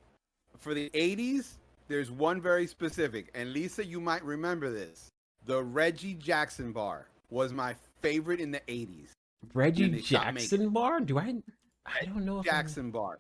[0.60, 1.54] For the 80s,
[1.88, 5.10] there's one very specific, and Lisa, you might remember this.
[5.46, 9.10] The Reggie Jackson bar was my favorite in the 80s.
[9.54, 11.00] Reggie they stopped making Jackson bar?
[11.00, 11.36] Do I?
[11.86, 12.40] I don't know.
[12.40, 13.20] If I'm- Jackson bar.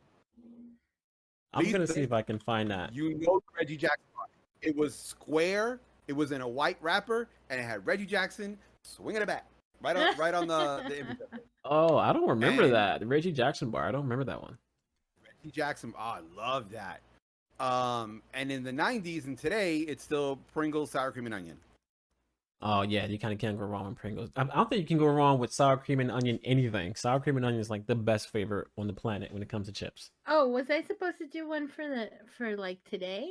[1.53, 2.93] I'm, gonna see if I can find that.
[2.93, 4.25] You know the Reggie Jackson bar.
[4.62, 9.21] It was square, it was in a white wrapper, and it had Reggie Jackson swinging
[9.21, 9.45] it back.
[9.82, 11.17] Right on, right on the, the image.
[11.63, 12.99] Oh, I don't remember And- that.
[12.99, 13.88] The Reggie Jackson bar.
[13.88, 14.58] I don't remember that one.
[15.25, 15.93] Reggie Jackson.
[15.97, 17.01] Oh, I love that.
[17.59, 21.57] Um, and in the 90s and today, it's still Pringles sour cream and onion.
[22.61, 24.29] Oh yeah, you kind of can't go wrong with Pringles.
[24.35, 26.95] I, I don't think you can go wrong with sour cream and onion anything.
[26.95, 29.67] Sour cream and onion is like the best flavor on the planet when it comes
[29.67, 30.09] to chips.
[30.27, 33.29] oh, was I supposed to do one for the for like today?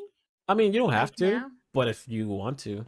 [0.49, 1.51] I mean, you don't have Like to, now?
[1.75, 2.87] but if you want to,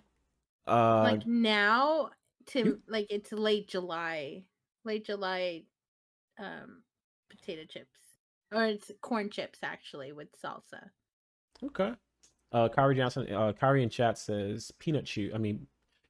[0.68, 2.10] uh, like now
[2.46, 4.44] to you- like it's late July,
[4.84, 5.64] late July,
[6.38, 6.82] um,
[7.30, 7.98] potato chips
[8.54, 10.90] or it's corn chips actually with salsa.
[11.66, 11.92] Okay.
[12.52, 15.30] Uh, Kyrie Johnson, uh, Kyrie in chat says peanut chew.
[15.34, 15.66] I mean,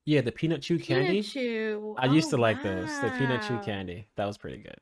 [0.06, 1.06] yeah, the peanut chew candy.
[1.22, 1.96] Peanut chew.
[1.98, 2.88] I used Oh, to like those.
[3.00, 4.06] The peanut chew candy.
[4.16, 4.78] That was pretty good.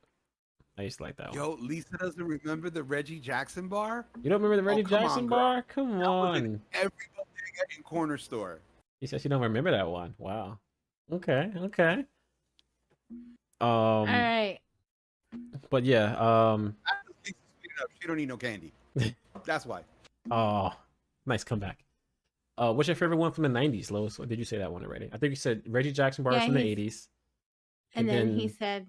[0.77, 1.35] I used to like that one.
[1.37, 4.05] Yo, Lisa doesn't remember the Reggie Jackson bar?
[4.21, 5.63] You don't remember the Reggie Oh, Jackson on, bar?
[5.63, 6.61] Come That was in on.
[6.73, 8.59] every bodega corner store.
[9.01, 10.13] He says you don't remember that one.
[10.19, 10.59] Wow.
[11.11, 11.51] Okay.
[11.57, 12.05] Okay.
[13.59, 13.67] Um.
[13.69, 14.59] All right.
[15.71, 16.15] But yeah.
[16.15, 16.75] Um.
[16.85, 18.71] Lisa's sweet enough, She don't need no candy.
[19.45, 19.81] That's why.
[20.31, 20.73] Oh,
[21.25, 21.83] nice comeback.
[22.57, 24.19] Uh, what's your favorite one from the '90s, Lois?
[24.19, 25.09] Or did you say that one already?
[25.13, 27.07] I think you said Reggie Jackson bars Yeah, from the '80s.
[27.95, 28.87] And, And then, he said,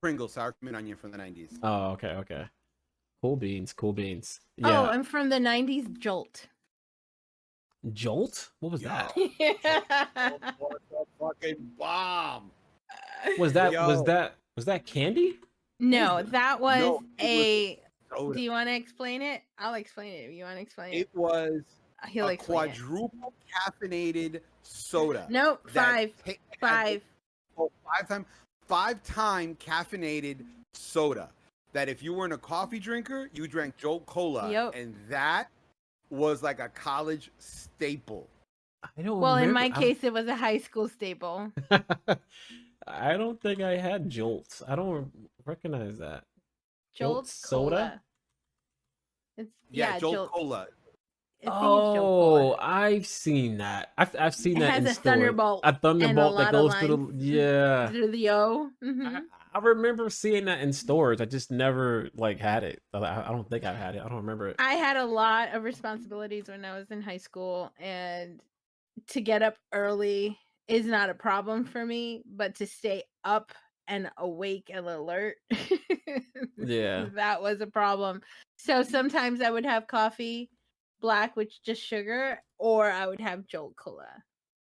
[0.00, 1.58] Pringles sour cream and onion from the 90s.
[1.62, 2.44] Oh, okay, okay.
[3.22, 4.40] Cool beans, cool beans.
[4.62, 4.82] "Oh, Yeah.
[4.82, 6.46] I'm from the '90s, Jolt."
[7.92, 8.50] Jolt?
[8.60, 9.12] What was that?
[9.16, 12.50] What the fucking bomb?
[13.38, 15.38] Was that was that was that candy?
[15.78, 17.80] no, that was No, was a.
[18.16, 18.34] Soda.
[18.36, 19.42] Do you want to explain it?
[19.58, 20.28] I'll explain it.
[20.28, 21.62] If you want to explain it, It was
[22.02, 22.76] uh, he'll a explain it.
[22.78, 25.26] quadruple caffeinated soda.
[25.28, 27.02] Nope, that five, ta- had five.
[27.58, 28.26] oh, five time
[28.66, 30.44] five time caffeinated
[30.74, 31.28] soda
[31.72, 34.74] that if you weren't a coffee drinker you drank jolt cola Yep.
[34.76, 35.48] and that
[36.10, 38.28] was like a college staple
[38.96, 39.20] I don't.
[39.20, 41.52] Well, in remember- my I- case, it was a high school staple.
[42.86, 44.62] I don't think I had Jolts.
[44.66, 45.12] I don't
[45.44, 46.24] recognize that.
[46.94, 47.76] Jolt Jolt soda?
[47.76, 48.02] Cola.
[49.36, 50.30] It's Yeah, yeah, Jolt, Jolt.
[50.32, 50.66] Cola.
[51.46, 53.92] I think it's Jolt Oh, I've seen that.
[53.96, 55.04] I've I've seen It that has in a stores.
[55.04, 57.22] Thunderbolt A and a thunderbolt that goes through the lines.
[57.24, 57.88] yeah.
[57.90, 58.70] Through the O.
[58.82, 59.20] hmm I,
[59.54, 61.20] I remember seeing that in stores.
[61.20, 62.82] I just never like had it.
[62.92, 64.02] I, I don't think I had it.
[64.04, 64.56] I don't remember it.
[64.58, 68.40] I had a lot of responsibilities when I was in high school, and
[69.08, 73.52] to get up early is not a problem for me, but to stay up
[73.90, 75.36] and awake and alert,
[76.56, 77.06] Yeah.
[77.14, 78.22] that was a problem.
[78.56, 80.48] So sometimes I would have coffee,
[81.00, 84.06] black, with just sugar, or I would have Jolt Cola.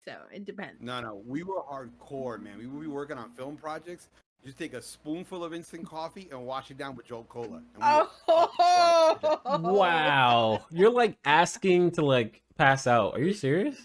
[0.05, 0.81] So it depends.
[0.81, 2.57] No, no, we were hardcore, man.
[2.57, 4.07] We would be working on film projects.
[4.45, 7.57] Just take a spoonful of instant coffee and wash it down with Jolt Cola.
[7.57, 9.63] and we were up for our project.
[9.63, 10.65] Wow.
[10.71, 13.15] You're like asking to like pass out.
[13.15, 13.75] Are you serious?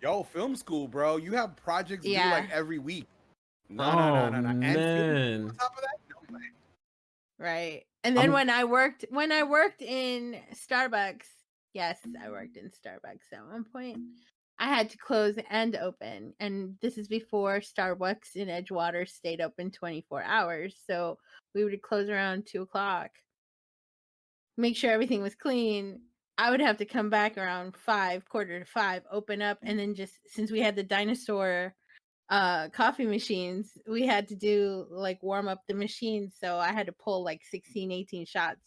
[0.00, 1.16] Yo, film school, bro.
[1.18, 3.06] You have projects due like every week.
[3.68, 4.48] No, oh no, no, no, no.
[4.48, 5.42] Oh, and man.
[5.44, 6.42] on top of that, no way.
[7.38, 7.84] Right.
[8.02, 11.26] And then I'm- when I worked when I worked in Starbucks,
[11.72, 13.98] yes, I worked in Starbucks at one point.
[14.58, 16.34] I had to close and open.
[16.38, 20.76] And this is before Starbucks in Edgewater stayed open 24 hours.
[20.86, 21.18] So
[21.54, 23.10] we would close around two o'clock.
[24.56, 26.02] Make sure everything was clean.
[26.38, 29.94] I would have to come back around five, quarter to five, open up, and then
[29.94, 31.74] just since we had the dinosaur
[32.30, 36.86] uh coffee machines we had to do like warm up the machines so i had
[36.86, 38.60] to pull like 16 18 shots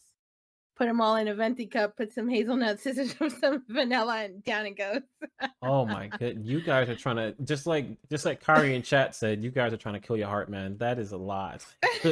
[0.76, 4.64] put them all in a venti cup put some hazelnut scissors some vanilla and down
[4.64, 5.00] it goes
[5.60, 9.14] Oh my god You guys are trying to just like just like Kari and chat
[9.16, 10.76] said, you guys are trying to kill your heart, man.
[10.78, 11.64] That is a lot.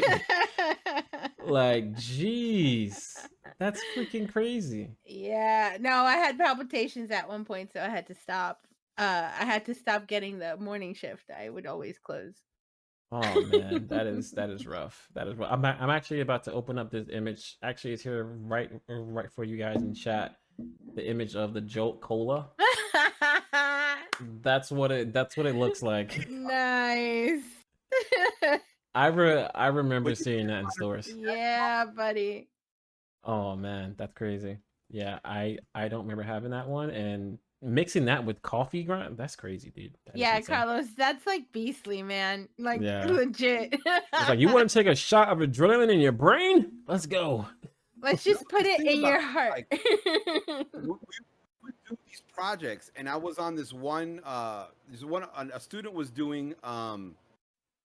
[1.45, 3.15] like, jeez.
[3.59, 4.91] That's freaking crazy.
[5.07, 8.67] yeah no i had palpitations at one point so i had to stop
[8.99, 12.35] uh i had to stop getting the morning shift i would always close
[13.13, 15.07] Oh man, that is that is rough.
[15.15, 15.53] That is rough.
[15.53, 17.57] I'm I'm actually about to open up this image.
[17.63, 20.37] Actually, it's here right right for you guys in chat.
[20.97, 22.49] The image of the Jolt Cola.
[24.43, 26.29] That's what it that's what it looks like.
[26.31, 27.43] nice
[28.95, 31.13] I re, I remember seeing that in stores.
[31.19, 32.49] yeah buddy
[33.25, 34.59] Oh man, that's crazy.
[34.89, 39.17] Yeah, I I don't remember having that one and mixing that with coffee grind.
[39.17, 39.97] That's crazy, dude.
[40.07, 43.07] That is yeah carlos that's like beastly man like Yeah.
[43.07, 46.73] legit It's like you want to take a shot of adrenaline in your brain?
[46.87, 47.47] Let's go.
[48.03, 49.65] Let's just put it thing in your about, heart.
[49.71, 49.79] we,
[50.75, 50.89] we
[51.63, 54.21] would do these projects, and I was on this one.
[54.25, 57.17] Uh, this one a, a student was doing um,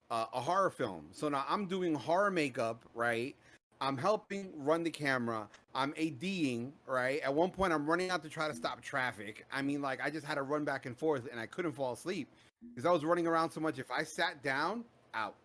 [0.09, 1.07] uh, a horror film.
[1.11, 3.35] So now I'm doing horror makeup, right?
[3.81, 5.49] I'm helping run the camera.
[5.73, 7.19] I'm ADing, right?
[7.21, 9.45] At one point, I'm running out to try to stop traffic.
[9.51, 11.93] I mean, like I just had to run back and forth, and I couldn't fall
[11.93, 12.29] asleep
[12.69, 13.79] because I was running around so much.
[13.79, 15.35] If I sat down, out.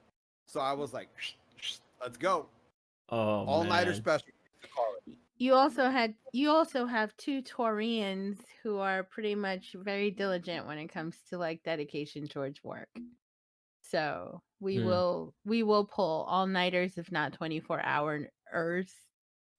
[0.46, 1.08] So I was like,
[2.00, 2.46] "Let's go,
[3.08, 4.00] Oh, all nighter man.
[4.00, 4.28] special."
[5.38, 10.78] You also had you also have two Taurians who are pretty much very diligent when
[10.78, 12.88] it comes to like dedication towards work.
[13.82, 14.86] So we Hmm.
[14.86, 18.26] will we will pull all nighters if not 24 hours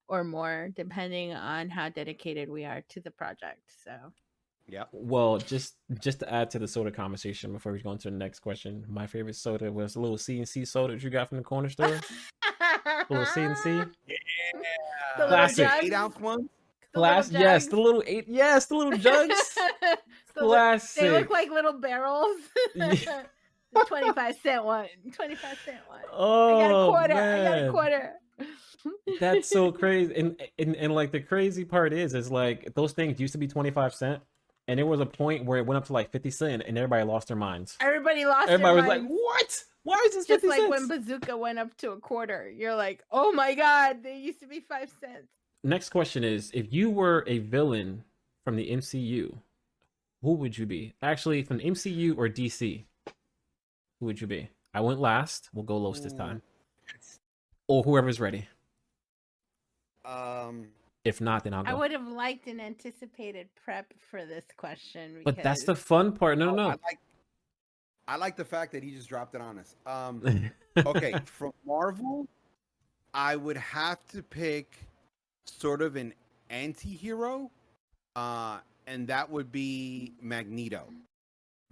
[0.08, 3.60] or more depending on how dedicated we are to the project.
[3.84, 3.92] So
[4.66, 4.84] yeah.
[4.92, 8.40] Well, just just to add to the soda conversation before we go into the next
[8.40, 11.68] question, my favorite soda was a little CNC soda that you got from the corner
[11.76, 11.98] store.
[13.08, 13.64] little CNC.
[13.64, 13.90] The
[15.16, 15.68] little Classic.
[15.82, 16.48] Eight ounce one.
[16.92, 19.54] the Class, yes, the little eight, yes, the little jugs.
[20.34, 21.02] The li- Classic.
[21.02, 22.36] They look like little barrels.
[22.74, 23.22] Yeah.
[23.72, 24.86] the 25 cent one.
[25.12, 26.00] 25 cent one.
[26.12, 27.14] oh I got a oh, quarter.
[27.14, 27.40] man.
[27.40, 28.12] I got a quarter.
[29.20, 30.14] That's so crazy.
[30.14, 33.48] And, and and like the crazy part is is like those things used to be
[33.48, 34.22] 25 cent
[34.68, 37.02] and there was a point where it went up to like 50 cent and everybody
[37.02, 37.76] lost their minds.
[37.80, 39.64] Everybody lost Everybody was their like, "What?
[39.82, 42.50] Why is this Just 50 like cents?" when Bazooka went up to a quarter.
[42.54, 45.28] You're like, oh my god, they used to be five cents.
[45.64, 48.04] Next question is if you were a villain
[48.44, 49.38] from the MCU,
[50.22, 50.92] who would you be?
[51.00, 52.84] Actually, from the MCU or DC?
[54.00, 54.48] Who would you be?
[54.74, 55.48] I went last.
[55.52, 56.42] We'll go Los this time.
[57.66, 58.46] Or whoever's ready.
[60.04, 60.68] Um,
[61.04, 61.70] If not, then I'll go.
[61.70, 65.20] I would have liked an anticipated prep for this question.
[65.24, 66.38] But that's the fun part.
[66.38, 66.98] No, oh, no, I like,
[68.06, 69.76] I like the fact that he just dropped it on us.
[69.84, 70.50] Um,
[70.86, 72.26] okay, from Marvel,
[73.12, 74.76] I would have to pick
[75.44, 76.14] sort of an
[76.50, 77.50] anti-hero,
[78.16, 80.84] uh, and that would be Magneto,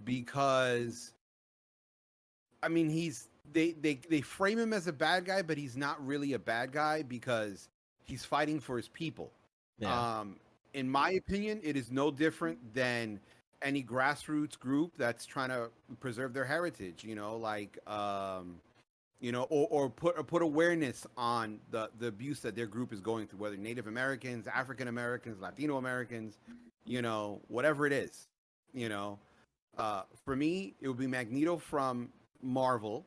[0.03, 1.13] because
[2.67, 6.05] I mean he's they they they frame him as a bad guy, but he's not
[6.05, 7.69] really a bad guy because
[8.03, 9.31] he's fighting for his people.
[9.79, 10.19] yeah.
[10.19, 10.35] Um,
[10.73, 13.21] in my opinion, it is no different than
[13.61, 15.69] any grassroots group that's trying to
[16.01, 17.05] preserve their heritage.
[17.05, 18.59] You know, like um,
[19.21, 22.91] you know, or, or put or put awareness on the the abuse that their group
[22.91, 26.37] is going through, whether Native Americans, African Americans, Latino Americans,
[26.85, 28.27] you know, whatever it is.
[28.73, 29.19] You know,
[29.77, 32.09] uh, for me, it would be Magneto from
[32.41, 33.05] Marvel.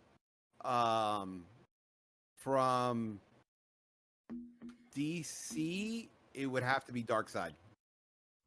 [0.65, 1.45] Um,
[2.37, 3.21] from
[4.97, 7.53] DC, it would have to be Darkseid.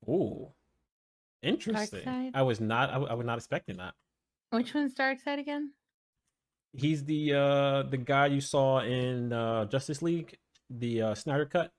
[0.07, 0.49] Ooh,
[1.41, 2.01] interesting.
[2.01, 2.31] Darkseid?
[2.33, 2.89] I was not.
[2.89, 3.93] I, w- I was not expecting that.
[4.51, 5.71] Which one's Darkseid again?
[6.75, 10.37] He's the uh the guy you saw in uh Justice League,
[10.69, 11.71] the uh Snyder cut,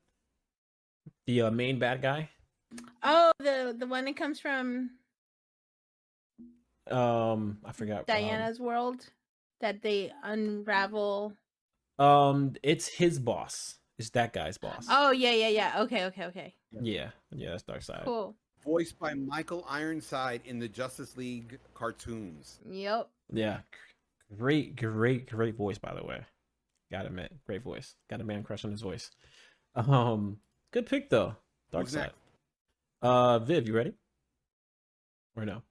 [1.26, 2.30] the uh, main bad guy.
[3.02, 4.90] Oh, the the one that comes from
[6.90, 7.98] Um, I forgot.
[8.00, 9.06] um, Diana's world
[9.60, 11.32] that they unravel.
[11.98, 13.76] Um, it's his boss.
[13.98, 14.86] It's that guy's boss.
[14.90, 15.82] Oh yeah, yeah, yeah.
[15.82, 16.54] Okay, okay, okay.
[16.82, 17.50] yeah, yeah.
[17.50, 18.04] That's Darkseid.
[18.04, 18.34] Cool.
[18.64, 22.58] Voiced by Michael Ironside in the Justice League cartoons.
[22.68, 23.08] Yep.
[23.32, 23.58] Yeah,
[24.36, 25.78] great, great, great voice.
[25.78, 26.22] By the way,
[26.90, 27.94] gotta admit, great voice.
[28.10, 29.10] Got a man crush on his voice.
[29.76, 30.38] Um,
[30.72, 31.36] good pick though.
[31.70, 32.00] Dark Who's side.
[32.00, 32.16] next?
[33.02, 33.92] Uh, Viv, you ready?
[35.36, 35.62] Or no?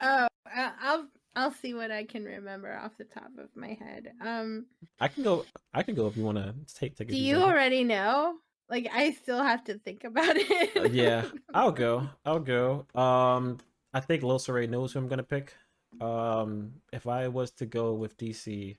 [0.00, 4.12] Oh, I- I'll I'll see what I can remember off the top of my head.
[4.20, 4.66] Um,
[4.98, 5.44] I can go.
[5.72, 7.08] I can go if you want to take take.
[7.08, 7.48] do you breath.
[7.48, 8.36] already know?
[8.68, 10.76] Like, I still have to think about it.
[10.76, 11.24] Uh, yeah,
[11.54, 12.08] I'll go.
[12.24, 12.86] I'll go.
[12.94, 13.58] Um,
[13.92, 15.54] I think Los Ray knows who I'm gonna pick.
[16.00, 18.76] Um, if I was to go with DC,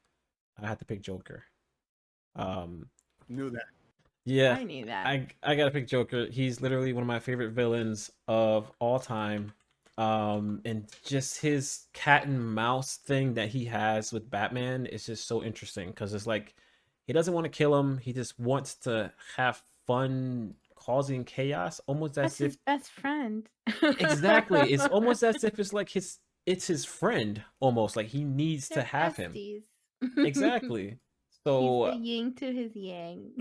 [0.62, 1.44] I had to pick Joker.
[2.36, 2.88] Um,
[3.30, 3.66] Knew that.
[4.26, 5.06] yeah, I knew that.
[5.08, 6.26] I I gotta pick Joker.
[6.28, 9.52] He's literally one of my favorite villains of all time.
[9.98, 15.28] Um, and just his cat and mouse thing that he has with Batman is just
[15.28, 16.56] so interesting because it's like
[17.06, 17.98] he doesn't want to kill him.
[17.98, 23.48] He just wants to have fun causing chaos, almost That's as his if best friend.
[24.00, 24.72] exactly.
[24.72, 28.76] It's almost as if it's like his it's his friend almost like he needs to
[28.76, 29.34] They're have him.
[30.18, 30.98] Exactly.
[31.46, 33.32] So the yin to his yang.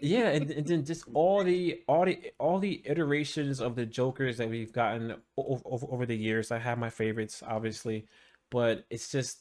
[0.00, 4.36] yeah and, and then just all the all the all the iterations of the jokers
[4.38, 8.06] that we've gotten over, over, over the years i have my favorites obviously
[8.50, 9.40] but it's just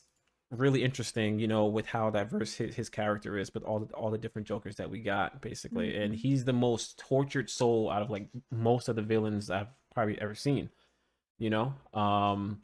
[0.52, 4.10] really interesting you know with how diverse his, his character is but all the, all
[4.10, 6.18] the different jokers that we got basically and Mhm.
[6.18, 10.36] he's the most tortured soul out of like most of the villains i've probably ever
[10.36, 10.70] seen
[11.38, 12.62] you know um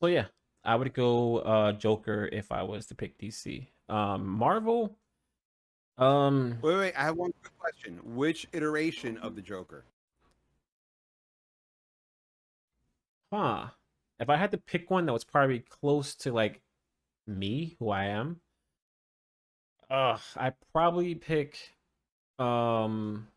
[0.00, 0.26] so yeah
[0.64, 4.96] i would go uh joker if i was to pick dc um marvel
[5.98, 6.94] um Wait, wait.
[6.96, 8.00] I have one quick question.
[8.02, 9.84] Which iteration of the Joker?
[13.32, 13.66] Huh.
[14.18, 16.60] If I had to pick one that was probably close to like
[17.26, 18.40] me, who I am,
[19.90, 21.58] uh, I'd probably pick
[22.38, 23.28] um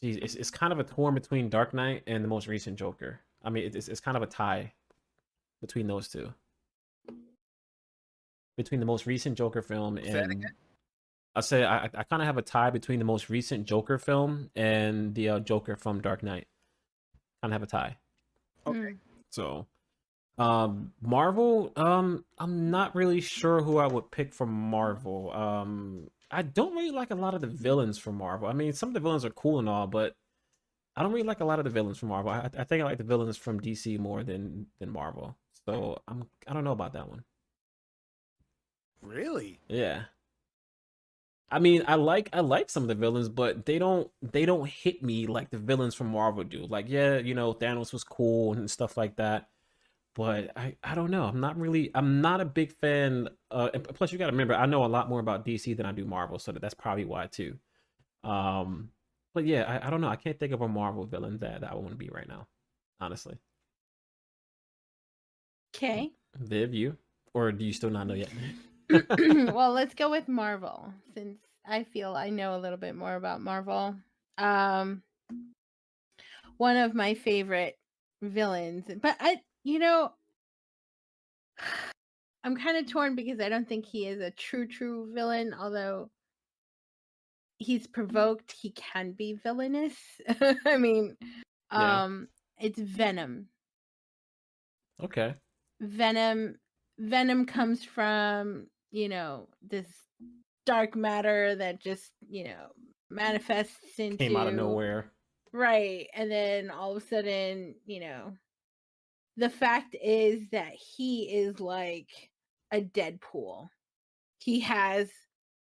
[0.00, 3.20] geez, it's it's kind of a torn between Dark Knight and the most recent Joker.
[3.42, 4.74] I mean it's it's kind of a tie
[5.60, 6.32] between those two.
[8.56, 10.46] Between the most recent Joker film and?
[11.34, 14.50] I say I I kind of have a tie between the most recent Joker film
[14.54, 16.46] and the uh, Joker from Dark Knight.
[17.42, 17.96] Kind of have a tie.
[18.66, 18.94] Okay.
[19.30, 19.66] So,
[20.38, 25.32] um, Marvel, um, I'm not really sure who I would pick from Marvel.
[25.32, 28.48] Um, I don't really like a lot of the villains from Marvel.
[28.48, 30.14] I mean, some of the villains are cool and all, but
[30.96, 32.30] I don't really like a lot of the villains from Marvel.
[32.30, 35.36] I, I think I like the villains from DC more than than Marvel.
[35.66, 37.24] So I'm I don't know about that one.
[39.02, 39.58] Really?
[39.68, 40.04] Yeah.
[41.50, 44.66] I mean, I like I like some of the villains, but they don't they don't
[44.66, 46.64] hit me like the villains from Marvel do.
[46.66, 49.48] Like, yeah, you know, Thanos was cool and stuff like that.
[50.14, 51.24] But I I don't know.
[51.24, 54.64] I'm not really I'm not a big fan uh plus you got to remember I
[54.66, 57.58] know a lot more about DC than I do Marvel, so that's probably why too.
[58.24, 58.90] Um
[59.34, 60.08] but yeah, I, I don't know.
[60.08, 62.46] I can't think of a Marvel villain that, that I want to be right now.
[63.00, 63.36] Honestly.
[65.74, 66.12] Okay.
[66.38, 66.96] Viv, you?
[67.34, 68.28] Or do you still not know yet?
[69.18, 73.40] well, let's go with Marvel since I feel I know a little bit more about
[73.40, 73.96] Marvel.
[74.38, 75.02] Um
[76.56, 77.76] one of my favorite
[78.22, 80.12] villains, but I you know
[82.44, 86.10] I'm kind of torn because I don't think he is a true true villain, although
[87.58, 89.96] he's provoked, he can be villainous.
[90.66, 91.16] I mean,
[91.72, 92.02] Yeah.
[92.04, 92.28] um
[92.58, 93.48] it's Venom.
[95.02, 95.34] Okay.
[95.80, 96.56] venom
[96.98, 99.86] venom comes from you know this
[100.64, 102.68] dark matter that just you know
[103.10, 105.10] manifests into Came out of nowhere.
[105.52, 108.32] right and then all of a sudden you know
[109.36, 112.08] the fact is that he is like
[112.72, 113.68] a deadpool
[114.38, 115.10] he has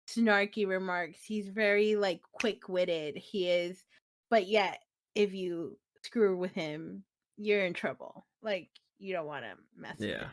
[0.10, 3.84] snarky remarks he's very like quick-witted he is
[4.30, 4.80] but yet
[5.16, 7.04] if you screw with him
[7.38, 8.26] you're in trouble.
[8.42, 10.30] Like you don't want to mess Yeah.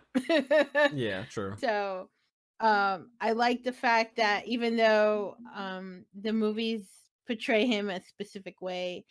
[0.95, 1.55] Yeah, true.
[1.59, 2.09] So
[2.61, 6.89] um I like the fact that even though um the movies
[7.27, 9.05] portray him a specific way,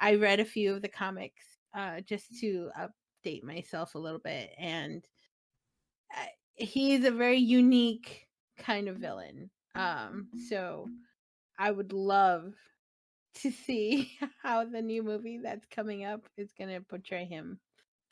[0.00, 4.50] I read a few of the comics uh just to update myself a little bit
[4.58, 5.06] and
[6.12, 8.28] I, he's a very unique
[8.58, 9.50] kind of villain.
[9.74, 10.88] Um so
[11.58, 12.54] I would love
[13.36, 17.60] to see how the new movie that's coming up is going to portray him.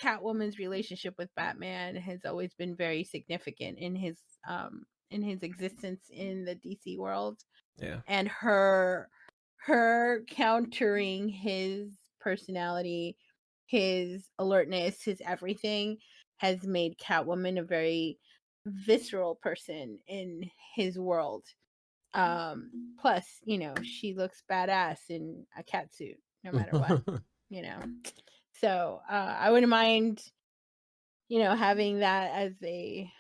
[0.03, 6.07] Catwoman's relationship with Batman has always been very significant in his um in his existence
[6.11, 7.39] in the DC world
[7.79, 8.01] Yeah.
[8.09, 9.09] and her
[9.59, 13.17] her countering his personality,
[13.67, 15.99] his alertness, his everything
[16.39, 18.19] has made Catwoman a very
[18.67, 21.45] visceral person in his world.
[22.15, 26.99] Um plus, you know, she looks badass in a cat suit no matter what
[27.51, 27.81] you know
[28.63, 30.23] so uh i wouldn't mind
[31.29, 33.11] you know having that as a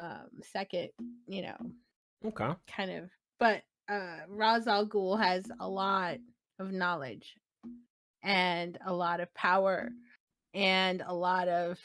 [0.00, 0.90] um second
[1.26, 1.56] you know
[2.26, 2.52] okay.
[2.66, 6.18] kind of but uh Ra's al Ghul has a lot
[6.58, 7.34] of knowledge
[8.22, 9.90] and a lot of power
[10.54, 11.78] and a lot of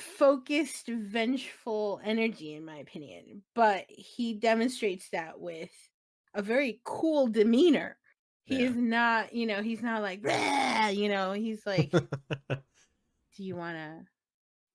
[0.00, 5.70] focused vengeful energy in my opinion but he demonstrates that with
[6.34, 7.96] a very cool demeanor
[8.44, 8.68] he Yeah.
[8.70, 10.20] is not you know he's not like
[10.94, 11.90] you know he's like
[12.50, 12.58] do
[13.36, 14.06] you want to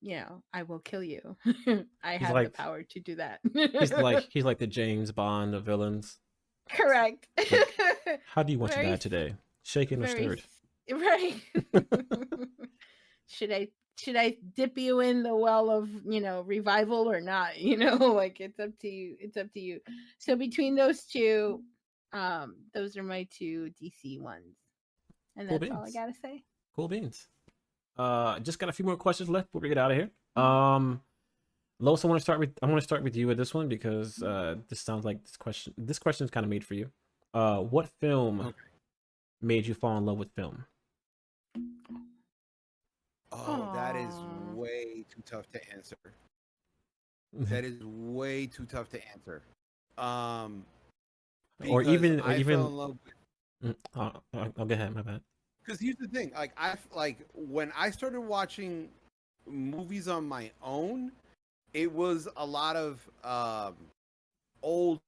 [0.01, 1.35] you know i will kill you
[2.03, 5.53] i have like- the power to do that he's like he's like the James Bond
[5.55, 6.17] of villains.
[6.69, 7.27] correct
[8.33, 9.35] How do you want Very to die today?
[9.63, 10.41] Shaken or stirred?
[10.91, 11.35] right
[13.27, 17.57] should i should i dip you in the well of you know revival or not
[17.59, 19.79] you know like it's up to you it's up to you
[20.17, 21.61] so between those two
[22.13, 24.55] um those are my two dc ones
[25.35, 26.43] and Cool that's all i gotta say
[26.75, 27.27] Cool beans.
[27.97, 30.11] Uh, just got a few more questions left before we get out of here.
[30.35, 31.01] Um,
[31.79, 33.67] Los, I want to start with I want to start with you with this one
[33.67, 35.73] because uh, this sounds like this question.
[35.75, 36.91] This question is kind of made for you.
[37.33, 38.57] Uh, what film Okay.
[39.41, 40.65] made you fall in love with film?
[43.31, 44.13] Oh, that is
[44.53, 45.97] way too tough to answer.
[47.33, 49.41] That is way too tough to answer.
[49.97, 50.63] Um,
[51.67, 53.13] Or even- or even- fell in love with
[53.63, 54.93] Mm, uh, uh, I'll go ahead.
[54.93, 55.21] My bad.
[55.65, 58.89] because here's the thing like I like when i started watching
[59.47, 61.11] movies on my own
[61.73, 63.75] it was a lot of um
[64.61, 64.99] old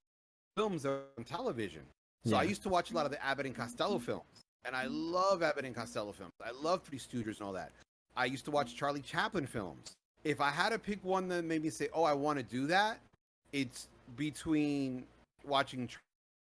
[0.57, 1.83] films on television
[2.25, 4.85] so i used to watch a lot of the abbott and costello films and i
[4.87, 7.71] love abbott and costello films i love three stooges and all that
[8.17, 9.93] i used to watch charlie chaplin films
[10.23, 12.65] if i had to pick one that made me say oh i want to do
[12.65, 12.99] that
[13.53, 13.87] it's
[14.17, 15.03] between
[15.45, 15.87] watching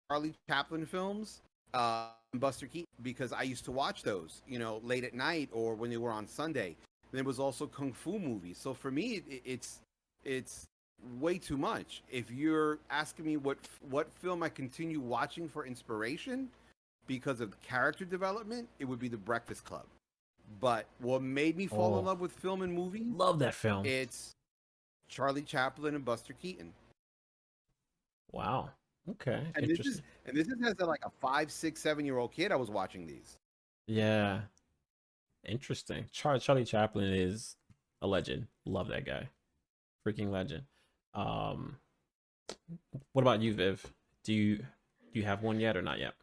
[0.09, 1.41] Charlie Chaplin films
[1.73, 5.49] uh, and Buster Keaton because I used to watch those, you know, late at night
[5.51, 6.75] or when they were on Sunday.
[7.11, 8.57] There was also kung fu movies.
[8.57, 9.79] So for me, it, it's
[10.23, 10.65] it's
[11.19, 12.01] way too much.
[12.11, 13.57] If you're asking me what
[13.89, 16.49] what film I continue watching for inspiration
[17.07, 19.85] because of character development, it would be The Breakfast Club.
[20.59, 22.07] But what made me fall in Oh.
[22.09, 23.85] love with film and movies, Love that film.
[23.85, 24.31] it's
[25.07, 26.73] Charlie Chaplin and Buster Keaton.
[28.31, 28.69] wow.
[29.09, 29.43] Okay.
[29.55, 32.31] And this is and this is as a, like a five, six, seven year old
[32.31, 32.51] kid.
[32.51, 33.37] I was watching these.
[33.87, 34.41] Yeah.
[35.45, 36.05] Interesting.
[36.11, 37.57] Char- Charlie Chaplin is
[38.01, 38.47] a legend.
[38.65, 39.29] Love that guy.
[40.07, 40.63] Freaking legend.
[41.13, 41.77] Um
[43.11, 43.85] what about you, Viv?
[44.23, 46.13] Do you do you have one yet or not yet?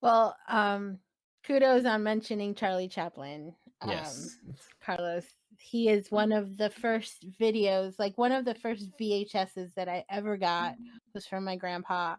[0.00, 0.98] Well, um,
[1.44, 3.54] kudos on mentioning Charlie Chaplin.
[3.86, 4.36] Yes.
[4.46, 4.54] Um,
[4.84, 5.24] Carlos.
[5.62, 10.04] He is one of the first videos, like one of the first VHSs that I
[10.10, 10.74] ever got
[11.14, 12.16] was from my grandpa.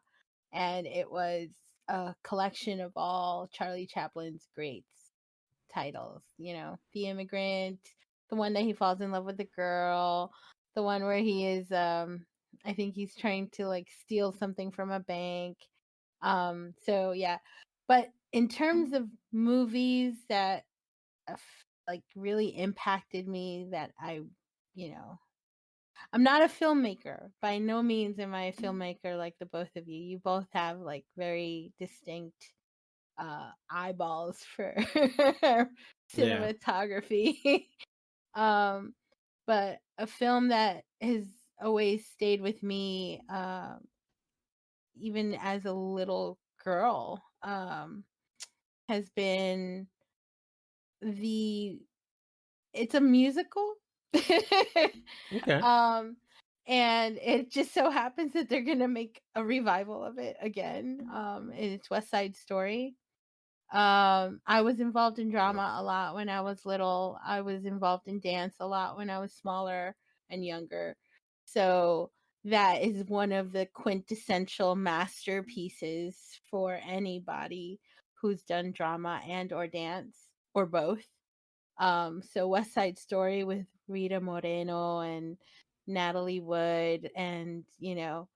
[0.53, 1.49] And it was
[1.87, 4.87] a collection of all Charlie Chaplin's greats
[5.73, 7.79] titles, you know, The Immigrant,
[8.29, 10.31] the one that he falls in love with the girl,
[10.75, 12.25] the one where he is um
[12.65, 15.57] I think he's trying to like steal something from a bank.
[16.21, 17.37] Um so yeah.
[17.87, 20.63] But in terms of movies that
[21.27, 21.35] uh,
[21.87, 24.21] like really impacted me that I,
[24.75, 25.19] you know,
[26.11, 27.29] I'm not a filmmaker.
[27.41, 29.97] By no means am I a filmmaker like the both of you.
[29.97, 32.51] You both have like very distinct
[33.19, 34.73] uh eyeballs for
[36.15, 37.67] cinematography.
[38.35, 38.93] um
[39.45, 41.25] but a film that has
[41.61, 43.79] always stayed with me um
[44.95, 48.03] even as a little girl um
[48.89, 49.87] has been
[51.03, 51.79] the
[52.73, 53.75] it's a musical
[55.31, 55.63] Okay.
[55.63, 56.17] um
[56.67, 61.49] and it just so happens that they're gonna make a revival of it again um
[61.51, 62.95] and it's west side story
[63.71, 67.17] Um, I was involved in drama a lot when I was little.
[67.25, 69.95] I was involved in dance a lot when I was smaller
[70.29, 70.97] and younger.
[71.45, 72.11] So
[72.45, 77.79] that is one of the quintessential masterpieces for anybody
[78.21, 80.22] who's done drama and or dance
[80.53, 81.05] or both.
[81.79, 85.37] Um, so West Side Story with Rita Moreno and
[85.87, 88.29] Natalie Wood and you know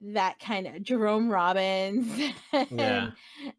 [0.00, 2.08] that kind of Jerome Robbins
[2.52, 3.10] and, Yeah.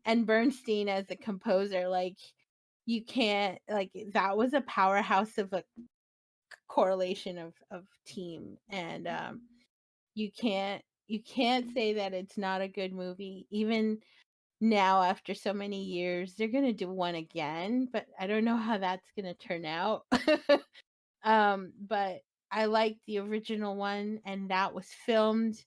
[0.05, 2.17] and Bernstein as a composer like
[2.85, 5.63] you can't like that was a powerhouse of a
[6.67, 9.41] correlation of of team and um
[10.15, 13.99] you can't you can't say that it's not a good movie even
[14.59, 18.57] now after so many years they're going to do one again but i don't know
[18.57, 20.03] how that's going to turn out.
[21.23, 22.19] Um but
[22.51, 25.61] i like the original one and that was filmed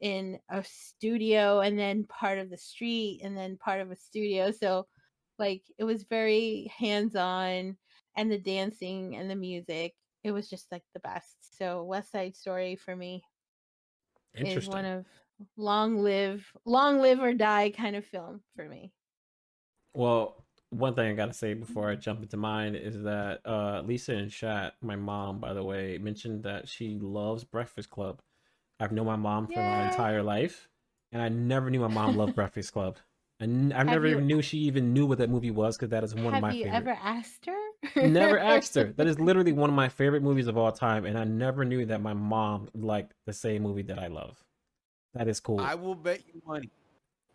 [0.00, 4.50] in a studio and then part of the street and then part of a studio
[4.50, 4.86] so
[5.38, 7.76] like it was very hands on
[8.16, 9.94] and the dancing and the music
[10.26, 11.36] it was just like the best.
[11.56, 13.22] So west side story for me
[14.34, 15.06] is one of
[15.56, 18.92] long live long live or die kind of film for me
[19.94, 24.14] Well, one thing I gotta say before I jump into mine is that uh, Lisa
[24.14, 28.20] and chat, my mom, by the way, mentioned that she loves Breakfast Club.
[28.80, 30.68] I've known my mom for my entire life,
[31.12, 32.98] and I never knew my mom loved Breakfast Club.
[33.40, 36.04] And I never you- even knew she even knew what that movie was because that
[36.04, 36.48] is one of my.
[36.48, 36.76] have you favorite.
[36.76, 37.58] ever asked her
[38.00, 38.92] never asked her.
[38.96, 41.86] That is literally one of my favorite movies of all time, and I never knew
[41.86, 44.42] that my mom liked the same movie that I love.
[45.16, 45.60] That is cool.
[45.60, 46.70] I will bet you money.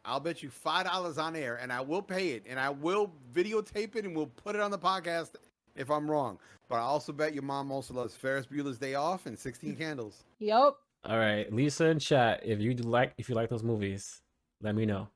[0.04, 3.12] I'll bet you five dollars on air, and I will pay it, and I will
[3.34, 5.32] videotape it, and we'll put it on the podcast
[5.76, 6.40] if I'm wrong.
[6.70, 10.24] But I also bet your mom also loves Ferris Bueller's Day Off and Sixteen Candles.
[10.40, 10.76] Yep.
[11.04, 14.22] All right, Lisa in chat, if you like if you like those movies,
[14.62, 15.08] let me know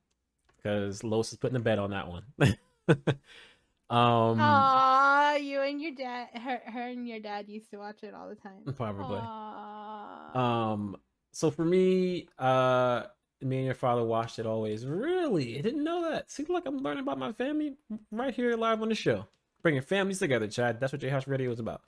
[0.57, 2.23] because Los is putting a bet on that one.
[2.89, 8.15] um, Aw, you and your dad, her, her and your dad used to watch it
[8.15, 8.73] all the time.
[8.75, 9.19] probably.
[9.21, 10.71] Aw.
[10.73, 10.97] Um,
[11.35, 13.03] so for me, uh,
[13.41, 14.85] me and your father watched it always.
[14.85, 16.31] Really, I didn't know that.
[16.31, 17.75] See, look, I'm learning about my family
[18.09, 19.27] right here live on the show,
[19.61, 20.47] bringing families together.
[20.47, 21.81] Chad, that's what J House Radio is about.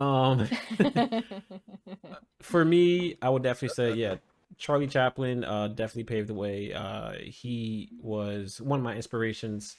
[0.00, 0.48] Um,
[2.42, 4.16] for me, I would definitely say, yeah,
[4.58, 6.72] Charlie Chaplin uh, definitely paved the way.
[6.72, 9.76] Uh, he was one of my inspirations.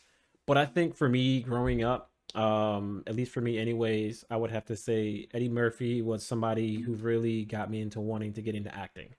[0.48, 4.52] But I think for me, growing up, um, at least for me, anyways, I would
[4.52, 8.56] have to say Eddie Murphy was somebody who really got me into wanting to get
[8.56, 9.10] into acting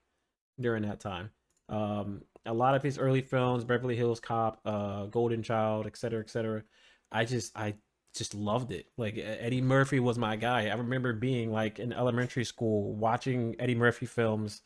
[0.59, 1.31] during that time.
[1.69, 6.19] Um, a lot of his early films, Beverly Hills Cop, uh, Golden Child, et cetera,
[6.19, 6.63] et cetera.
[7.11, 7.75] I just, I
[8.15, 8.87] just loved it.
[8.97, 10.67] Like Eddie Murphy was my guy.
[10.67, 14.61] I remember being like in elementary school watching Eddie Murphy films,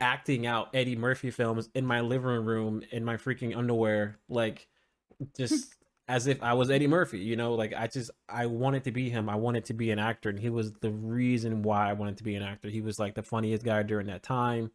[0.00, 4.68] acting out Eddie Murphy films in my living room in my freaking underwear, like
[5.36, 5.74] just
[6.08, 9.10] as if I was Eddie Murphy, you know, like I just I wanted to be
[9.10, 9.28] him.
[9.28, 12.24] I wanted to be an actor, and he was the reason why I wanted to
[12.24, 12.68] be an actor.
[12.68, 14.70] He was like the funniest guy during that time.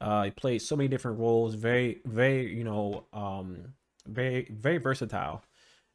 [0.00, 3.72] Uh, he played so many different roles, very, very, you know, um,
[4.06, 5.42] very, very versatile.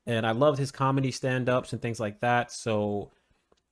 [0.07, 2.51] And I loved his comedy stand-ups and things like that.
[2.51, 3.11] So,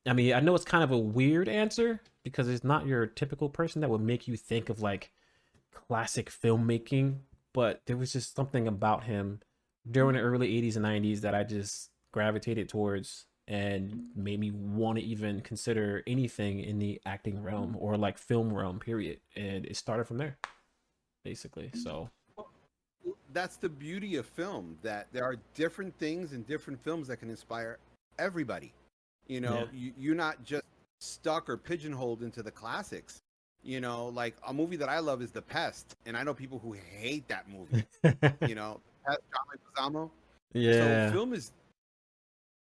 [0.06, 3.50] I mean, I know it's kind of a weird answer because it's not your typical
[3.50, 5.12] person that would make you think of like
[5.74, 7.20] classic filmmaking,
[7.54, 9.40] but there was just something about him
[9.92, 14.98] during the early 80s and 90s that I just gravitated towards and made me want
[15.00, 19.78] to even consider anything in the acting realm or like film realm period and it
[19.78, 20.38] started from there
[21.24, 22.10] basically so
[23.34, 27.30] That's the beauty of film that there are different things in different films that can
[27.30, 27.78] inspire
[28.18, 28.74] everybody.
[29.28, 29.80] You know, Yeah.
[29.80, 30.64] you, you're not just
[31.00, 33.22] stuck or pigeonholed into the classics.
[33.64, 36.58] You know, like a movie that I love is The Pest, and I know people
[36.60, 37.86] who hate that movie.
[38.48, 40.10] you know, Pest, John Leguizamo.
[40.54, 41.52] yeah So film is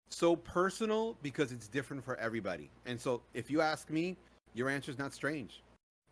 [0.10, 2.70] so personal because it's different for everybody.
[2.86, 4.18] And so if you ask me,
[4.54, 5.64] your answer is not strange.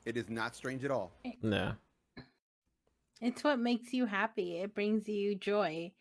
[0.06, 1.12] It is not strange at all.
[1.42, 1.74] nah
[3.22, 4.60] It's what makes you happy.
[4.60, 5.92] It brings you joy.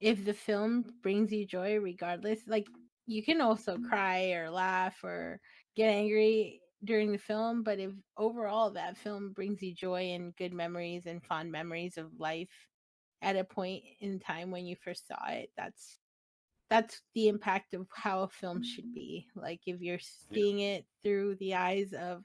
[0.00, 2.68] If the film brings you joy, regardless, like
[3.06, 5.40] you can also cry or laugh or
[5.74, 10.52] get angry during the film, but if overall that film brings you joy and good
[10.52, 12.48] memories and fond memories of life
[13.22, 15.98] at a point in time when you first saw it, that's
[16.70, 18.94] that's the impact of how a film should mm.
[18.94, 19.26] be.
[19.34, 19.98] Like if you're
[20.32, 22.24] seeing it through the eyes of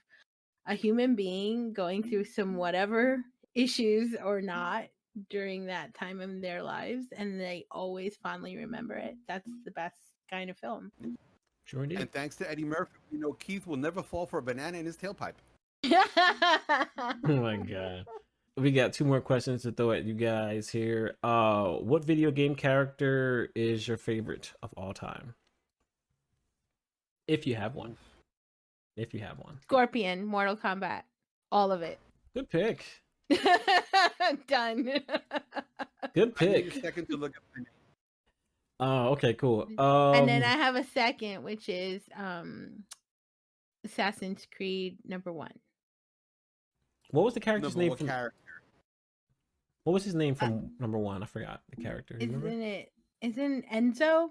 [0.67, 2.57] a human being going through some mm-hmm.
[2.57, 3.19] whatever
[3.55, 4.45] issues or mm.
[4.45, 4.85] not
[5.29, 9.63] during that time in their lives and they always fondly remember it that's mm.
[9.65, 9.97] the best
[10.29, 10.91] kind of film.
[11.65, 11.99] Sure indeed.
[11.99, 14.85] And thanks to Eddie Murphy, you know Keith will never fall for a banana in
[14.85, 15.35] his tailpipe.
[15.85, 18.05] oh my god
[18.57, 21.15] we got two more questions to throw at you guys here.
[21.23, 25.33] Uh, what video game character is your favorite of all time?
[27.27, 27.97] If you have one.
[28.95, 29.57] If you have one.
[29.63, 31.01] Scorpion, Mortal Kombat,
[31.51, 31.99] all of it.
[32.35, 32.85] Good pick.
[34.47, 34.83] Done.
[36.13, 36.73] Good I need pick.
[36.83, 37.67] second to look at my name.
[38.79, 39.67] Oh, okay, cool.
[39.79, 42.83] Um, and then I have a second, which is um
[43.85, 45.53] Assassin's Creed number one.
[47.11, 48.07] what was the character's Number name from?
[48.07, 48.37] character.
[49.83, 51.23] What was his name from number one?
[51.23, 52.17] I forgot the character.
[52.19, 52.91] Isn't it?
[53.21, 54.29] Isn't Enzo?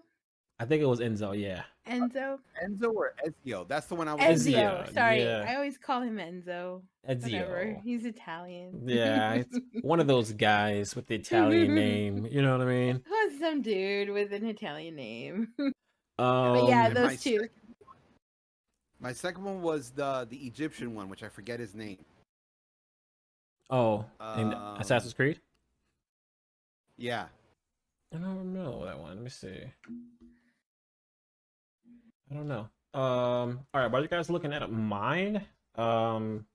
[0.59, 1.39] I think it was Enzo.
[1.39, 1.63] Yeah.
[1.89, 2.39] Enzo?
[2.65, 3.67] Enzo or Ezio?
[3.67, 4.47] That's the one I was.
[4.47, 4.55] Ezio.
[4.87, 5.45] Ezio, Sorry, yeah.
[5.49, 6.83] I always call him Enzo.
[7.03, 7.65] Whatever.
[7.65, 7.83] Ezio.
[7.83, 8.83] He's Italian.
[8.87, 12.27] Yeah, it's one of those guys with the Italian name.
[12.31, 13.03] You know what I mean?
[13.11, 15.49] Was some dude with an Italian name.
[16.19, 17.31] Um, yeah, those my two.
[17.41, 17.51] second-
[19.01, 21.99] My second one was the the Egyptian one, which I forget his name.
[23.71, 24.05] Oh,
[24.37, 25.41] in Um, Assassin's Creed.
[26.97, 27.27] Yeah,
[28.15, 29.15] I don't know that one.
[29.15, 29.65] Let me see.
[32.31, 32.69] I don't know.
[32.99, 33.61] Um.
[33.75, 33.91] All right.
[33.91, 35.43] While you guys looking at mine,
[35.77, 36.47] um,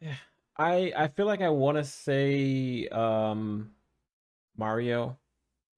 [0.00, 0.14] yeah,
[0.56, 3.70] I I feel like I want to say um
[4.56, 5.18] Mario,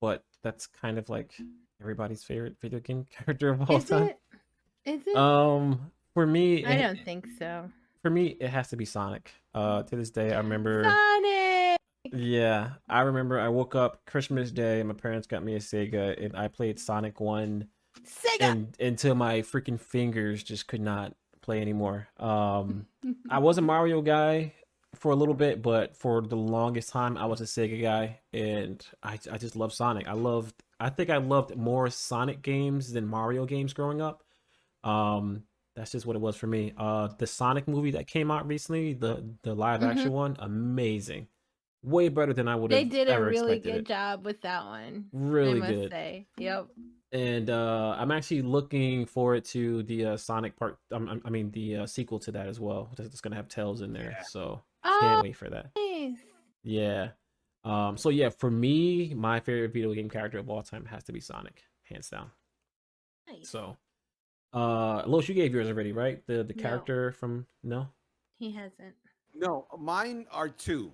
[0.00, 1.34] but that's kind of like
[1.80, 3.76] everybody's favorite video game character of all time.
[3.78, 4.02] Is time.
[4.04, 4.18] it?
[4.86, 5.16] Is it?
[5.16, 7.70] Um, for me, I it- don't think so.
[8.04, 9.32] For me, it has to be Sonic.
[9.54, 10.84] Uh, to this day, I remember.
[10.84, 11.78] Sonic.
[12.12, 13.40] Yeah, I remember.
[13.40, 14.82] I woke up Christmas Day.
[14.82, 17.66] My parents got me a Sega, and I played Sonic One,
[18.06, 18.42] Sega.
[18.42, 22.08] and until my freaking fingers just could not play anymore.
[22.18, 22.84] Um,
[23.30, 24.52] I was a Mario guy
[24.94, 28.86] for a little bit, but for the longest time, I was a Sega guy, and
[29.02, 30.06] I I just love Sonic.
[30.06, 30.54] I loved.
[30.78, 34.22] I think I loved more Sonic games than Mario games growing up.
[34.82, 35.44] Um,
[35.76, 36.72] that's just what it was for me.
[36.76, 41.26] Uh, the Sonic movie that came out recently, the the live action one, amazing,
[41.82, 42.80] way better than I would have.
[42.80, 43.86] they did a ever really expected good it.
[43.86, 45.06] job with that one.
[45.12, 45.90] Really I must good.
[45.90, 46.26] say.
[46.38, 46.68] Yep.
[47.12, 51.50] and uh i'm actually looking forward to the uh sonic part um, i I mean
[51.52, 54.22] the uh, sequel to that as well It's gonna have tails in there Yeah.
[54.24, 56.18] so Oh, can't wait for that nice.
[56.64, 57.08] yeah
[57.62, 61.12] um so yeah for me my favorite video game character of all time has to
[61.12, 62.30] be sonic hands down
[63.28, 63.48] Nice.
[63.48, 63.76] so
[64.54, 66.62] uh Los, you gave yours already right the the No.
[66.62, 67.88] character from no
[68.38, 68.94] He hasn't.
[69.34, 70.90] no, mine are two: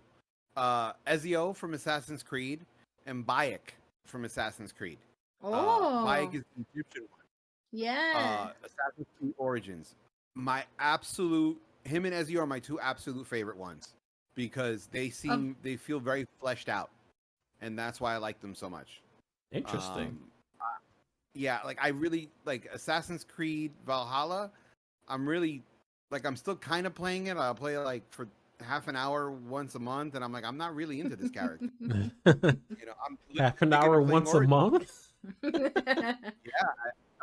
[0.57, 2.65] uh, Ezio from Assassin's Creed
[3.07, 3.75] and Bayek
[4.07, 4.99] from Assassin's Creed.
[5.43, 5.53] Oh.
[5.53, 7.27] Uh, Bayek is the Egyptian one.
[7.73, 8.13] yeah.
[8.17, 9.95] uh, Assassin's Creed Origins.
[10.35, 13.95] My absolute him and Ezio are my two absolute favorite ones
[14.35, 16.91] because they seem they feel very fleshed out,
[17.61, 19.01] and that's why I like them so much.
[19.53, 20.30] interesting Um, uh,
[21.35, 24.51] yeah, like I really like Assassin's Creed Valhalla.
[25.09, 25.62] I'm really
[26.11, 27.37] like I'm still kind of playing it.
[27.37, 28.28] I'll play it like for
[28.61, 31.68] half an hour once a month, and I'm like I'm not really into this character.
[31.81, 31.93] you
[32.24, 34.51] know, I'm half an hour playing once a Origins.
[34.51, 35.07] month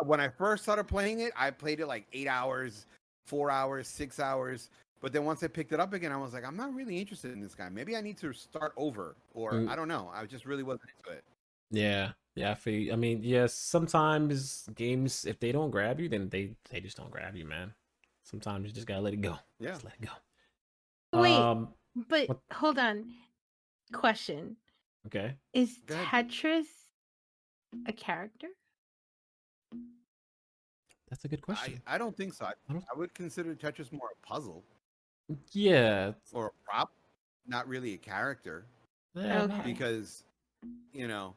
[0.03, 2.85] when I first started playing it, I played it like eight hours,
[3.25, 4.69] four hours, six hours.
[4.99, 7.31] But then once I picked it up again, I was like, I'm not really interested
[7.31, 7.69] in this guy.
[7.69, 9.69] Maybe I need to start over, or Mm.
[9.69, 10.11] I don't know.
[10.13, 11.23] I just really wasn't into it.
[11.69, 12.51] Yeah, yeah.
[12.51, 12.93] I feel.
[12.93, 13.53] I mean, yes.
[13.53, 17.73] Sometimes games, if they don't grab you, then they they just don't grab you, man.
[18.23, 19.35] Sometimes you just gotta let it go.
[19.59, 19.71] Yeah.
[19.71, 21.19] Just let it go.
[21.21, 21.69] Wait, Um.
[22.09, 23.05] but what- hold on.
[23.93, 24.57] Question:
[25.07, 25.35] Okay.
[25.53, 26.65] Is Tetris
[27.87, 28.47] a character?
[31.09, 31.81] That's a good question.
[31.87, 32.45] I, I don't think so.
[32.45, 34.63] I, I I would consider Tetris more a puzzle
[35.53, 36.11] Yeah.
[36.33, 36.91] or a prop,
[37.47, 38.65] not really a character,
[39.15, 39.61] yeah, Okay.
[39.63, 40.23] because
[40.93, 41.33] you know.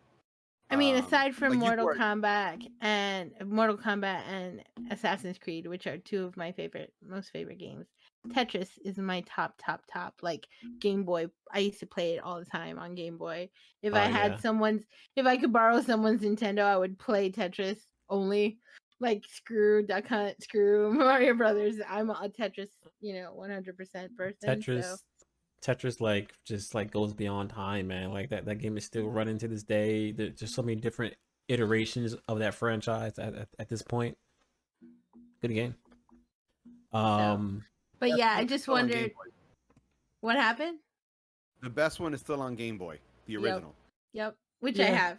[0.71, 5.67] I mean, um, aside from like Mortal were- Kombat and Mortal Kombat and Assassin's Creed,
[5.67, 7.87] which are two of my favorite, most favorite games,
[8.29, 10.15] Tetris is my top, top, top.
[10.23, 10.47] Like
[10.79, 13.49] Game Boy, I used to play it all the time on Game Boy.
[13.83, 14.39] If Oh, I had yeah.
[14.39, 14.85] someone's,
[15.17, 18.59] if I could borrow someone's Nintendo, I would play Tetris only.
[19.03, 21.77] Like screw Duck Hunt, screw Mario Brothers.
[21.89, 22.69] I'm a Tetris,
[23.01, 24.37] you know, 100% person.
[24.45, 24.83] Tetris.
[24.85, 24.97] So.
[25.63, 28.13] Tetris like just like goes beyond time, man.
[28.13, 30.13] Like that that game is still running to this day.
[30.13, 31.15] There's just so many different
[31.49, 34.17] iterations of that franchise at, at, at this point.
[35.43, 35.75] Good game.
[36.93, 37.65] Um.
[37.99, 39.13] But yeah, I just still on Game wondered
[40.21, 40.79] what happened.
[41.63, 43.75] The best one is still on Game Boy, the original.
[44.15, 45.19] Yep, which I have.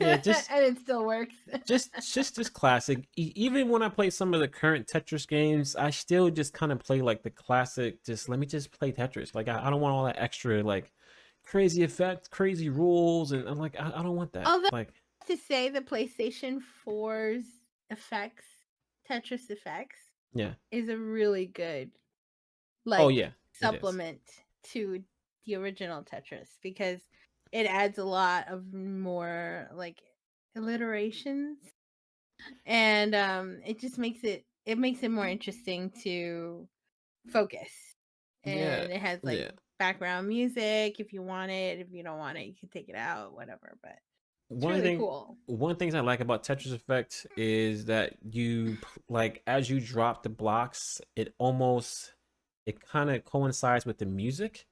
[0.00, 1.34] Yeah, just- and it still works.
[1.66, 5.76] just just this classic E- even when i play some of the current tetris games
[5.76, 9.34] i still just kind of play like the classic just let me just play tetris
[9.34, 10.92] like i, I don't want all that extra like
[11.44, 14.92] crazy effects crazy rules and i'm like i, I don't want that Although- like
[15.28, 17.44] to say the PlayStation 4's
[17.90, 18.44] effects,
[19.10, 19.96] Tetris effects,
[20.34, 20.52] Yeah.
[20.70, 21.90] is a really good.
[22.86, 24.20] Oh, like, oh yeah supplement
[24.70, 25.02] to
[25.44, 27.00] the original Tetris because
[27.52, 30.02] it adds a lot of more like
[30.56, 31.58] alliterations
[32.64, 36.68] and um it just makes it it makes it more interesting to
[37.28, 37.70] focus
[38.44, 39.50] and Yeah, it has like yeah.
[39.78, 42.96] background music if you want it if you don't want it you can take it
[42.96, 43.98] out whatever but
[44.56, 47.86] it's One really thing, cool one of the things I like about Tetris Effect is
[47.86, 48.78] that you
[49.08, 52.14] like as you drop the blocks, it almost
[52.64, 54.66] it kind of coincides with the music.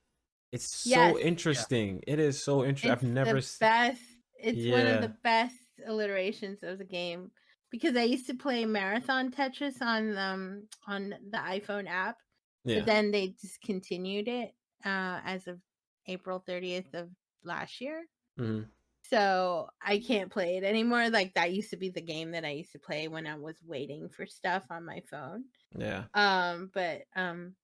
[0.51, 1.19] It's so Yes.
[1.19, 2.01] interesting.
[2.07, 2.91] It is so interesting.
[2.91, 4.01] I've never the s- best
[4.37, 7.31] it's one of the best alliterations of the game
[7.71, 12.17] because i used to play marathon tetris on um on the iphone app
[12.63, 12.75] yeah.
[12.75, 14.51] but then they discontinued it
[14.85, 15.61] uh as of
[16.07, 17.09] april 30th of
[17.43, 18.05] last year
[18.37, 18.69] Mhm.
[19.03, 22.49] so i can't play it anymore like that used to be the game that i
[22.49, 25.45] used to play when i was waiting for stuff on my phone
[25.77, 26.05] Yeah.
[26.13, 27.55] um but um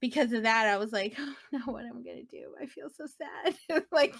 [0.00, 3.06] because of that i was like oh no what i'm gonna do i feel so
[3.06, 4.14] sad like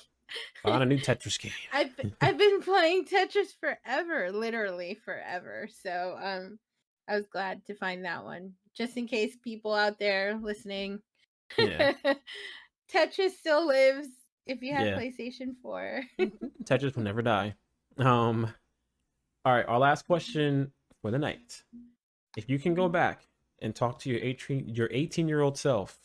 [0.65, 1.53] on a new Tetris game.
[1.73, 5.69] I've I've been playing Tetris forever, literally forever.
[5.85, 6.59] So um
[7.09, 8.55] I was glad to find that one.
[8.77, 11.01] Just in case people out there listening.
[11.57, 11.93] Yeah.
[12.93, 14.09] Tetris still lives
[14.47, 14.99] if you have Yeah.
[14.99, 16.03] PlayStation 4.
[16.65, 17.55] Tetris will never die.
[17.99, 18.53] Um
[19.45, 20.73] all right, our last question
[21.03, 21.63] for the night.
[22.37, 23.21] If you can go back
[23.61, 25.99] and talk to your 18 your 18 year old self,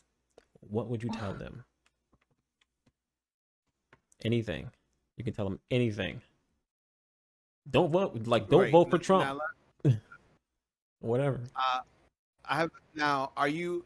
[0.61, 1.63] what would you tell them?
[4.23, 4.69] Anything.
[5.17, 6.21] You can tell them anything.
[7.69, 9.39] Don't vote like don't Right, vote for Trump.
[9.85, 9.91] now,
[10.99, 11.41] Whatever.
[11.55, 11.79] Uh,
[12.45, 13.31] I have now.
[13.37, 13.85] Are you?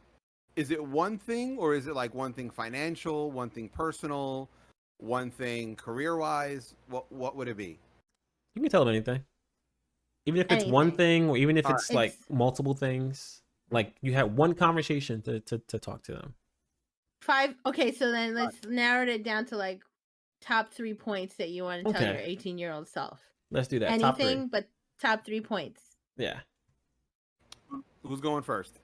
[0.55, 4.49] Is it one thing, or is it like one thing financial, one thing personal,
[4.97, 6.76] one thing career-wise?
[6.88, 7.80] What What would it be?
[8.55, 9.24] You can tell them anything.
[10.26, 11.80] Even if it's one thing or even if Alright.
[11.80, 13.41] it's like multiple things.
[13.76, 16.34] Like you had one conversation to, to, to talk to them.
[17.22, 19.82] Five Okay, so then let's narrow it down to like
[20.40, 22.32] top 3 points that you want to tell Okay.
[22.32, 23.20] your 18-year-old self.
[23.52, 24.00] Let's do that.
[24.00, 24.18] Top.
[24.18, 24.70] Anything but
[25.02, 25.82] top 3 points.
[26.16, 26.40] Yeah.
[28.04, 28.80] Who's going first?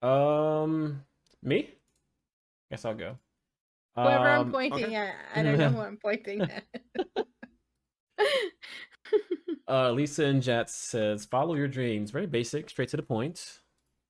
[0.00, 1.02] Um,
[1.42, 1.68] me?
[2.70, 3.18] Guess I'll go.
[3.94, 4.94] Whoever I'm Um, pointing okay.
[4.94, 6.64] at, I don't know who I'm pointing at.
[9.68, 13.60] uh, Lisa and Jets says, "Follow your dreams." Very basic, straight to the point.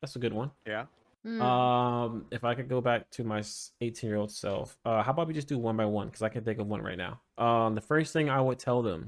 [0.01, 0.51] That's a good one.
[0.67, 0.87] Yeah.
[1.27, 1.43] Mm.
[1.43, 3.43] Um, if I could go back to my
[3.81, 6.07] 18 year old self, uh, how about we just do one by one?
[6.07, 7.21] Because I can think of one right now.
[7.37, 9.07] Um, the first thing I would tell them,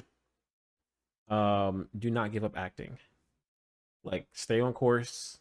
[1.28, 2.98] um, do not give up acting.
[4.02, 5.38] Like, stay on course,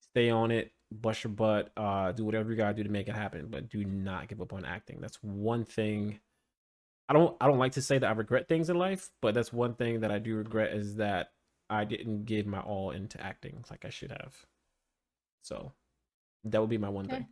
[0.00, 3.14] stay on it, bust your butt, uh, do whatever you gotta do to make it
[3.14, 4.98] happen, but do not give up on acting.
[5.00, 6.18] That's one thing.
[7.08, 9.52] I don't, I don't like to say that I regret things in life, but that's
[9.52, 11.32] one thing that I do regret is that
[11.70, 14.34] I didn't give my all into acting like I should have.
[15.42, 15.72] So
[16.44, 17.16] that would be my one Okay.
[17.16, 17.26] thing.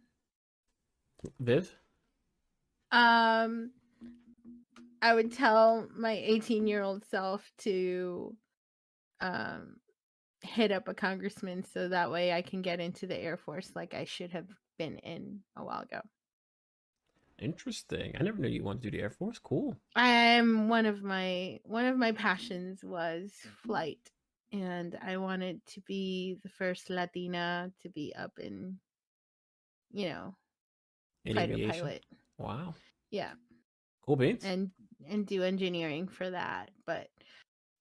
[1.41, 1.71] Viv?
[2.93, 3.73] Um,
[5.03, 8.37] I would tell my 18 year old self to
[9.21, 9.77] um
[10.43, 13.95] hit up a congressman so that way I can get into the Air Force like
[13.95, 14.47] I should have
[14.79, 16.01] been in a while ago.
[17.39, 18.15] Interesting.
[18.19, 19.39] I never knew you wanted to do the Air Force.
[19.39, 19.77] Cool.
[19.95, 23.33] I'm one of my one of my passions was
[23.65, 24.11] flight
[24.53, 28.79] and I wanted to be the first Latina to be up in
[29.93, 30.35] you know,
[31.25, 31.87] In fighter aviation.
[31.87, 32.05] pilot.
[32.39, 32.75] Wow.
[33.11, 33.33] Yeah.
[34.05, 34.45] Cool beans.
[34.45, 34.71] and
[35.09, 37.09] and do engineering for that but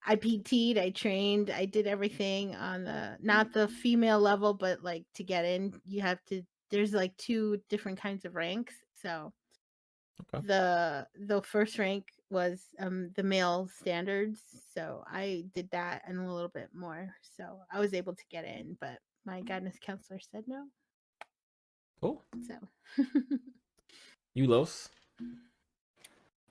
[0.05, 5.05] i pt'd i trained i did everything on the not the female level but like
[5.13, 6.41] to get in you have to
[6.71, 9.31] there's like two different kinds of ranks so
[10.21, 10.45] Okay.
[10.45, 14.39] the the first rank was um the male standards
[14.73, 18.45] so i did that and a little bit more so i was able to get
[18.45, 20.65] in but my guidance counselor said no
[22.01, 22.21] cool.
[22.47, 22.55] so
[24.33, 24.89] You Los?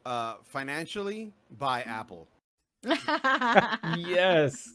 [0.04, 2.28] Uh, financially, buy Apple.
[3.82, 4.74] yes.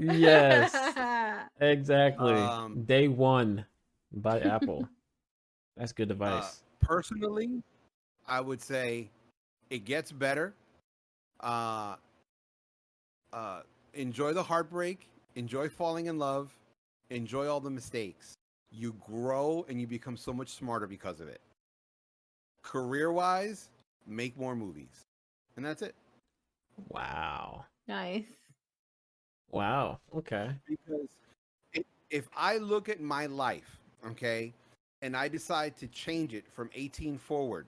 [0.00, 0.72] Yes.
[1.60, 2.34] Exactly.
[2.34, 3.64] Um, Day one
[4.12, 4.88] buy Apple.
[5.76, 6.62] That's good Uh, advice.
[6.80, 7.62] personally,
[8.26, 9.08] I would say
[9.74, 10.54] it gets better.
[11.40, 11.96] Uh,
[13.32, 13.62] uh,
[13.92, 15.08] enjoy the heartbreak.
[15.34, 16.56] Enjoy falling in love.
[17.10, 18.34] Enjoy all the mistakes.
[18.70, 21.40] You grow and you become so much smarter because of it.
[22.62, 23.68] Career wise,
[24.06, 25.02] make more movies.
[25.56, 25.96] And that's it.
[26.88, 27.64] wow.
[27.88, 28.22] nice
[29.50, 29.98] Wow.
[30.14, 30.50] Okay.
[30.68, 31.08] because
[31.72, 34.52] if, if I look at my life, okay,
[35.02, 37.66] and I decide to change it from 18 forward,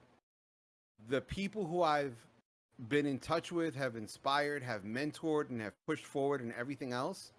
[1.09, 2.15] the people who I've
[2.89, 7.31] been in touch with, have inspired, have mentored, and have pushed forward, and everything else,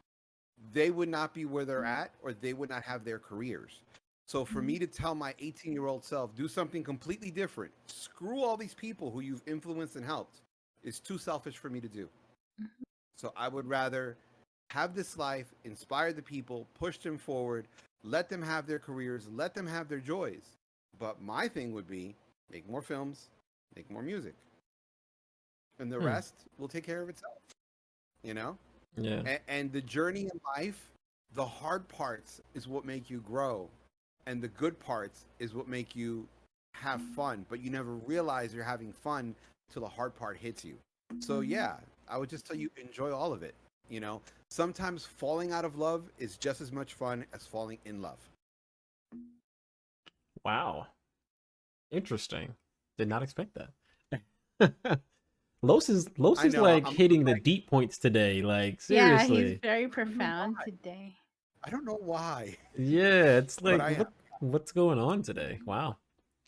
[0.72, 3.82] they would not be where they're at, or they would not have their careers.
[4.26, 8.42] So for me to tell my 18 year old self, do something completely different, screw
[8.42, 10.42] all these people who you've influenced and helped,
[10.82, 12.10] is too selfish for me to do.
[12.60, 12.68] Mhm.
[13.16, 14.18] So I would rather
[14.70, 17.68] have this life, inspire the people, push them forward,
[18.02, 20.58] let them have their careers, let them have their joys.
[20.98, 22.14] But my thing would be
[22.50, 23.30] make more films,
[23.78, 24.34] make more music.
[25.78, 26.04] And the Hmm.
[26.06, 27.38] rest will take care of itself.
[28.24, 28.58] You know?
[28.96, 29.22] Yeah.
[29.24, 30.90] and, and the journey in life
[31.34, 33.68] the hard parts is what make you grow
[34.26, 36.26] and the good parts is what make you
[36.74, 39.36] have fun but you never realize you're having fun
[39.70, 40.74] till the hard part hits you
[41.20, 41.76] so yeah
[42.08, 43.54] i would just tell you enjoy all of it
[43.88, 44.20] you know
[44.50, 48.18] sometimes falling out of love is just as much fun as falling in love
[50.44, 50.86] Wow.
[51.92, 52.54] Interesting.
[52.98, 53.70] Did not expect that.
[55.62, 58.42] Los is Los is know, like I'm- hitting the deep points today.
[58.42, 59.50] Like seriously, Yeah, seriously.
[59.52, 61.16] he's very profound today.
[61.64, 65.58] i don't know why Yeah, it's like I what, what's going on today?
[65.64, 65.96] Wow.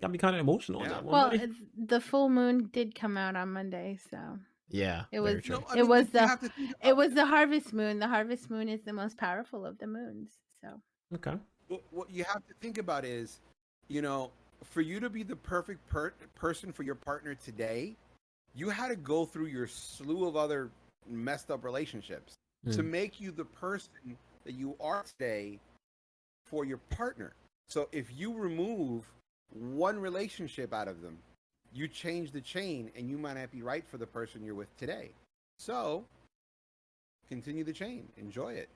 [0.01, 0.93] Got me kind of emotional on Yeah.
[0.95, 1.13] that one.
[1.13, 1.53] Well, buddy.
[1.77, 4.19] the full moon did come out on Monday, so
[4.69, 5.05] yeah.
[5.13, 7.99] it was- No, I It mean, was the- think it about was the harvest moon.
[7.99, 10.31] The harvest moon is the most powerful of the moons.
[10.63, 10.69] So
[11.17, 11.35] Okay.
[11.69, 13.41] what, what you have to think about is,
[13.89, 14.31] you know,
[14.65, 17.97] for you to be the perfect per- person for your partner today,
[18.55, 20.71] you had to go through your slew of other
[21.09, 22.35] messed up relationships
[22.71, 22.91] to Mm.
[22.91, 25.59] make you the person that you are today
[26.47, 27.33] for your partner.
[27.69, 29.11] So if you remove
[29.53, 31.19] one relationship out of them,
[31.73, 34.77] you change the chain and you might not be right for the person you're with
[34.77, 35.11] today.
[35.59, 36.05] So
[37.29, 38.69] continue the chain, enjoy it.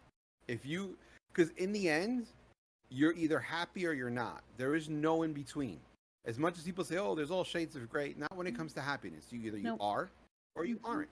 [0.46, 0.96] If you,
[1.32, 2.26] because in the end,
[2.90, 4.42] you're either happy or you're not.
[4.56, 5.80] There is no in between.
[6.26, 8.58] As much as people say, "Oh, there's all shades of gray," not when it mm-hmm.
[8.58, 9.26] comes to happiness.
[9.30, 9.78] You either Nope.
[9.80, 10.10] you are
[10.54, 10.86] or you mm-hmm.
[10.86, 11.10] aren't.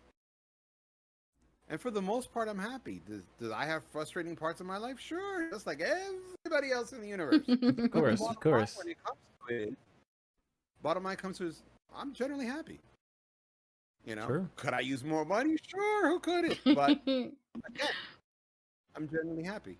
[1.68, 3.00] And for the most part, I'm happy.
[3.06, 4.98] Does, does I have frustrating parts of my life?
[4.98, 7.42] Sure, just like everybody else in the universe.
[7.48, 8.76] Of course, of course.
[8.76, 9.18] When it comes
[9.48, 9.78] to it,
[10.82, 11.62] bottom line comes to is
[11.94, 12.80] I'm generally happy.
[14.04, 14.50] You know, Sure.
[14.56, 15.56] could I use more money?
[15.66, 16.58] Sure, who couldn't?
[16.74, 17.32] But again,
[18.96, 19.76] I'm generally happy.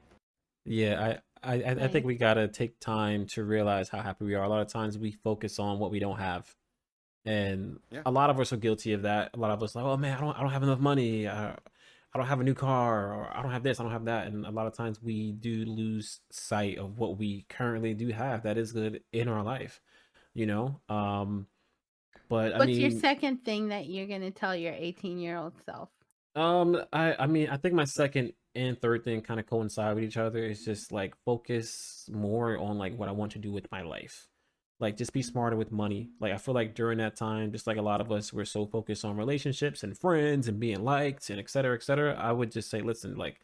[0.65, 4.35] Yeah, I, I, I I think we gotta take time to realize how happy we
[4.35, 4.45] are.
[4.45, 6.55] A lot of times we focus on what we don't have,
[7.25, 8.03] and Yeah.
[8.07, 9.31] a lot of us are guilty of that.
[9.35, 11.27] A lot of us like, oh man, I don't, I don't have enough money.
[11.27, 11.55] Uh,
[12.15, 14.27] I don't have a new car, or I don't have this, I don't have that.
[14.27, 18.43] And a lot of times we do lose sight of what we currently do have
[18.45, 19.81] that is good in our life,
[20.35, 20.81] you know.
[20.91, 21.47] Um,
[22.29, 25.55] but I What's mean, your second thing that you're gonna tell your 18 year old
[25.65, 25.89] self?
[26.35, 30.05] um, I I mean, I think my second and third thing kind of coincide with
[30.05, 30.45] each other.
[30.45, 34.29] It's just like focus more on like what I want to do with my life.
[34.81, 36.11] Like just be smarter with money.
[36.21, 38.67] Like I feel like during that time, just like a lot of us were so
[38.67, 42.15] focused on relationships and friends and being liked and et cetera, et cetera.
[42.15, 43.41] I would just say, listen, like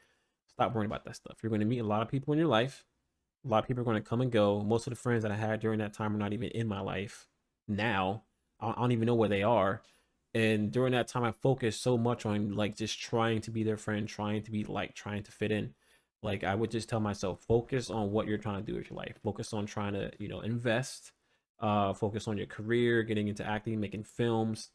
[0.49, 1.39] stop worrying about that stuff.
[1.43, 2.85] You're going to meet a lot of people in your life.
[3.45, 4.61] A lot of people are going to come and go.
[4.61, 6.81] Most of the friends that I had during that time are not even in my
[6.81, 7.29] life
[7.69, 8.25] now.
[8.61, 9.83] I don't even know where they are
[10.35, 13.77] and during that time i focused so much on like just trying to be their
[13.77, 15.75] friend trying to be like trying to fit in.
[16.23, 18.97] Like i would just tell myself focus on what you're trying to do with your
[18.97, 19.17] life.
[19.23, 21.13] Focus on trying to you know invest
[21.61, 24.71] uh focus on your career getting into acting making films.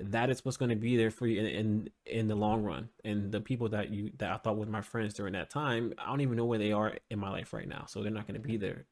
[0.00, 2.88] That is what's going to be there for you in, in in the long run.
[3.04, 6.06] And the people that you that i thought were my friends during that time i
[6.06, 8.40] don't even know where they are in my life right now so they're not going
[8.40, 8.86] to be there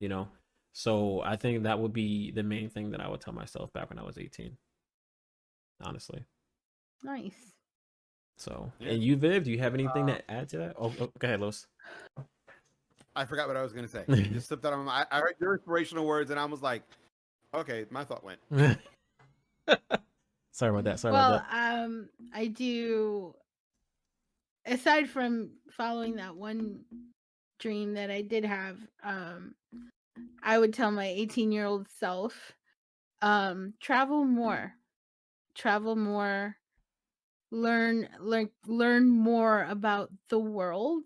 [0.00, 0.28] you know?
[0.72, 3.90] So i think that would be the main thing that i would tell myself back
[3.90, 4.56] when i was 18
[5.80, 6.24] honestly.
[7.02, 7.52] Nice.
[8.36, 8.92] So, Yeah.
[8.92, 10.76] and you, Viv, do you have anything to add to that?
[10.78, 11.66] Oh, oh go ahead, Los.
[13.16, 14.04] I forgot what I was gonna say.
[14.32, 15.04] Just slipped out of my.
[15.10, 16.82] I I heard your inspirational words, and I was like,
[17.52, 18.38] okay, my thought went.
[20.52, 21.00] Sorry about that.
[21.00, 21.84] Sorry well, about that.
[21.84, 23.34] um, I do.
[24.66, 26.80] Aside from following that one
[27.58, 29.54] dream that I did have, um,
[30.42, 32.52] I would tell my 18 year old self,
[33.22, 34.74] um, travel more,
[35.58, 36.56] travel more,
[37.50, 41.04] learn, learn, learn more about the world,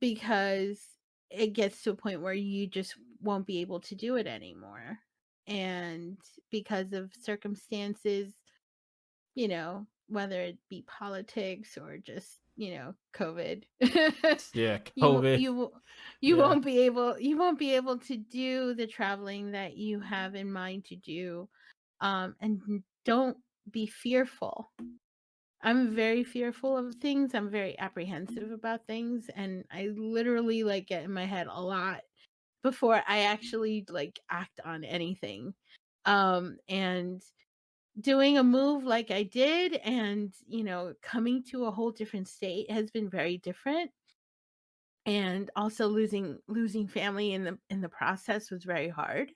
[0.00, 0.86] because
[1.30, 4.98] it gets to a point where you just won't be able to do it anymore,
[5.46, 6.18] and
[6.50, 8.34] because of circumstances
[9.34, 13.64] you know, whether it be politics or just, you know, COVID.
[14.52, 15.32] Yeah, you, COVID.
[15.32, 15.80] you w-
[16.20, 16.36] you Yeah.
[16.36, 20.52] won't be able you won't be able to do the traveling that you have in
[20.52, 21.48] mind to do.
[22.00, 23.38] Um and don't
[23.72, 24.72] be fearful.
[25.62, 27.34] I'm very fearful of things.
[27.34, 32.02] I'm very apprehensive about things and I literally like get in my head a lot
[32.62, 35.54] before I actually like act on anything.
[36.06, 37.22] Um and
[38.00, 42.70] doing a move like I did and, you know, coming to a whole different state
[42.70, 43.92] has been very different.
[45.06, 49.32] and also losing losing family in the in the process was very hard.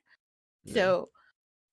[0.63, 0.91] Yeah.
[0.91, 1.11] So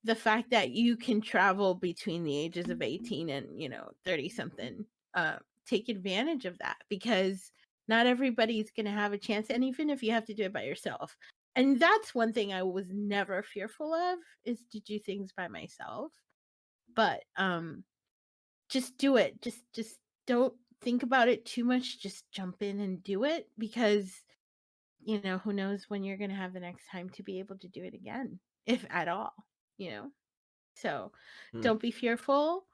[0.05, 4.29] the fact that you can travel between the ages of 18 and you know 30
[4.29, 4.85] something
[5.15, 5.37] uh
[5.67, 7.53] take advantage of that because
[7.89, 10.53] not everybody's going to have a chance and even if you have to do it
[10.53, 11.17] by yourself
[11.57, 16.13] and that's one thing i was never fearful of is to do things by myself
[16.95, 17.85] but um
[18.69, 23.05] just do it just just don't think about it too much just jump in and
[23.05, 24.11] do it because
[25.05, 27.57] you know who knows when you're going to have the next time to be able
[27.59, 29.33] to do it again if at all
[29.79, 30.13] you know?
[30.77, 31.13] So
[31.53, 31.73] Hmm.
[31.73, 32.67] don't be fearful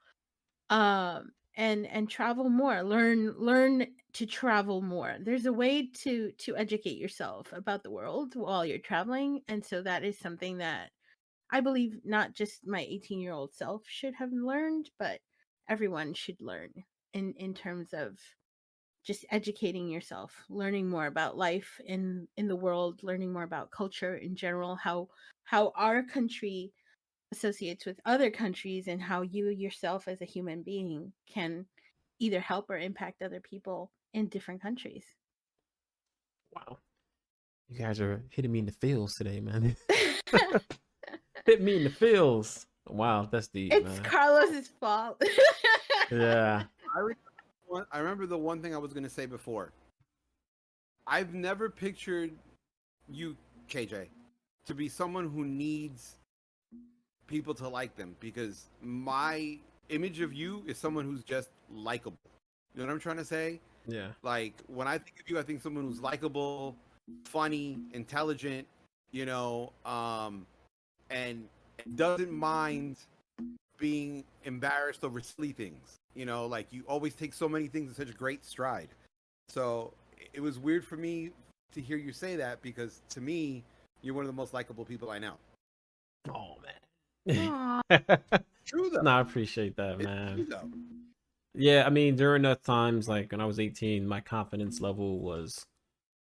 [0.69, 2.83] um and and travel more.
[2.83, 5.17] Learn learn to travel more.
[5.21, 9.81] There's a way to to educate yourself about the world while you're traveling and so
[9.83, 10.91] that is something that
[11.51, 15.21] i believe not just my 18 year old self should have learned but
[15.69, 16.73] everyone should learn
[17.13, 18.19] in in terms of
[19.03, 24.15] just educating yourself learning more about life in in the world learning more about culture
[24.15, 25.07] in general how
[25.43, 26.73] how our country
[27.31, 31.65] associates with other countries and how you yourself as a human being can
[32.19, 35.05] either help or impact other people in different countries
[36.53, 36.77] Wow.
[37.67, 39.75] You guys are hitting me in the feels today, man.
[41.45, 42.65] Hit me in the feels.
[42.87, 44.03] Wow, that's deep, it's man.
[44.03, 45.21] carlos's fault
[46.11, 46.63] yeah.
[46.95, 47.19] I remember,
[47.67, 49.71] one, I remember the one thing I was going to say before.
[51.05, 52.31] I've never pictured
[53.07, 53.37] you,
[53.69, 54.07] KJ,
[54.65, 56.15] to be someone who needs
[57.29, 59.57] people to like them because my
[59.89, 62.17] image of you is someone who's just likable.
[62.73, 63.59] You know what I'm trying to say?
[63.87, 64.07] Yeah.
[64.23, 66.75] Like when I think of you, I think someone who's likable,
[67.25, 68.67] funny, intelligent,
[69.11, 70.45] you know, um,
[71.09, 71.47] and
[71.95, 72.97] doesn't mind
[73.77, 75.95] being embarrassed over silly things.
[76.15, 78.89] You know, like you always take so many things in such a great stride.
[79.47, 79.93] So
[80.33, 81.31] it was weird for me
[81.73, 83.63] to hear you say that because to me,
[84.01, 85.33] you're one of the most likable people I know.
[86.27, 86.73] Oh man.
[87.29, 87.81] Aw.
[88.65, 89.01] True though.
[89.01, 90.35] no, I appreciate that, It's man.
[90.35, 90.69] true, though.
[91.55, 95.65] Yeah, I mean, during the times like when I was 18, my confidence level was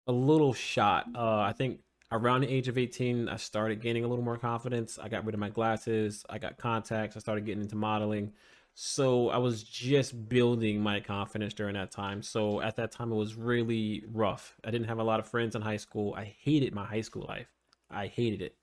[0.08, 1.06] a little shot.
[1.14, 1.80] Uh, I think
[2.10, 4.98] around the age of 18, I started gaining a little more confidence.
[5.00, 8.32] I got rid of my glasses, I got contacts, I started getting into modeling.
[8.74, 12.22] So I was just building my confidence during that time.
[12.22, 14.56] So at that time, it was really rough.
[14.64, 16.14] I didn't have a lot of friends in high school.
[16.14, 17.48] I hated my high school life.
[17.90, 18.56] I hated it.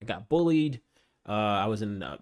[0.00, 0.80] I got bullied.
[1.28, 2.18] Uh, I was in a,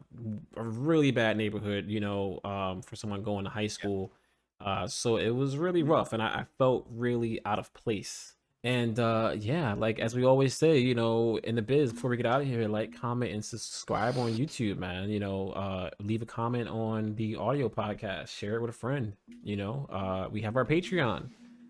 [0.57, 4.13] a really bad neighborhood, you know, um, for someone going to high school.
[4.61, 8.35] Uh, so it was really rough, and I, I felt really out of place.
[8.65, 12.17] And uh, yeah, like as we always say, you know, in the biz, before we
[12.17, 15.09] get out of here, like, comment, and subscribe on YouTube, man.
[15.09, 19.13] You know, uh, leave a comment on the audio podcast, share it with a friend.
[19.45, 21.29] You know, uh, we have our Patreon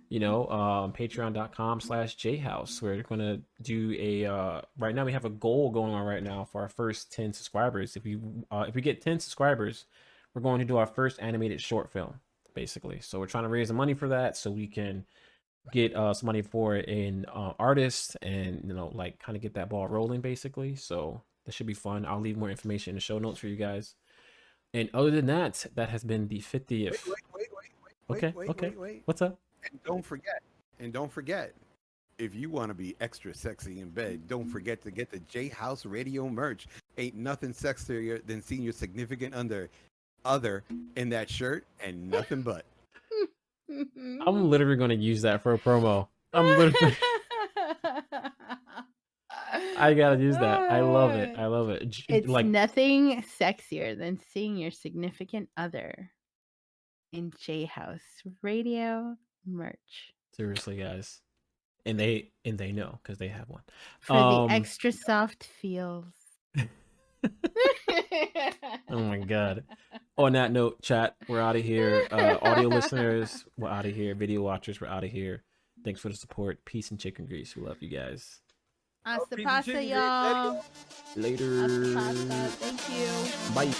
[0.08, 5.24] you know um patreon.com slash jhouse we're gonna do a uh right now we have
[5.24, 7.96] a goal going on right now for our first 10 subscribers.
[7.96, 8.18] If we
[8.50, 9.86] uh if we get 10 subscribers
[10.34, 12.20] we're going to do our first animated short film
[12.54, 13.00] basically.
[13.00, 15.04] So we're trying to raise the money for that so we can
[15.72, 19.54] get uh some money for an uh, artist and you know like kind of get
[19.54, 20.76] that ball rolling basically.
[20.76, 22.06] So that should be fun.
[22.06, 23.94] I'll leave more information in the show notes for you guys.
[24.72, 27.72] And other than that that has been the 50th Wait, wait, wait, wait,
[28.08, 29.02] wait, Okay, wait, okay.
[29.04, 29.40] what's up
[29.70, 30.42] And don't forget,
[30.78, 31.52] and don't forget,
[32.18, 34.52] if you want to be extra sexy in bed, don't mm-hmm.
[34.52, 36.66] forget to get the J House Radio merch.
[36.98, 39.68] Ain't nothing sexier than seeing your significant under
[40.24, 40.64] other
[40.96, 42.64] in that shirt and nothing but.
[44.26, 46.96] i'm literally going to use that for a promo i'm literally
[49.78, 50.70] I gotta use that.
[50.70, 51.38] I love it.
[51.38, 51.96] I love it.
[52.08, 56.10] It's like nothing sexier than seeing your significant other
[57.12, 58.00] in J House
[58.42, 59.16] Radio
[59.46, 61.20] merch seriously, guys,
[61.84, 63.62] and they and they know because they have one.
[64.00, 66.04] for Um, the extra soft feels.
[68.88, 69.64] Oh my god.
[70.18, 72.06] On that note, chat, we're out of here.
[72.10, 74.14] Uh, audio listeners, we're out of here.
[74.14, 75.42] Video watchers, we're out of here.
[75.84, 76.64] Thanks for the support.
[76.64, 77.54] Peace and chicken grease.
[77.54, 78.40] We love you guys.
[79.04, 80.64] Hasta piece of pasta, y'all.
[81.16, 81.60] Later.
[81.60, 82.48] Hasta pasta.
[82.56, 83.54] Thank you.
[83.54, 83.74] Bye.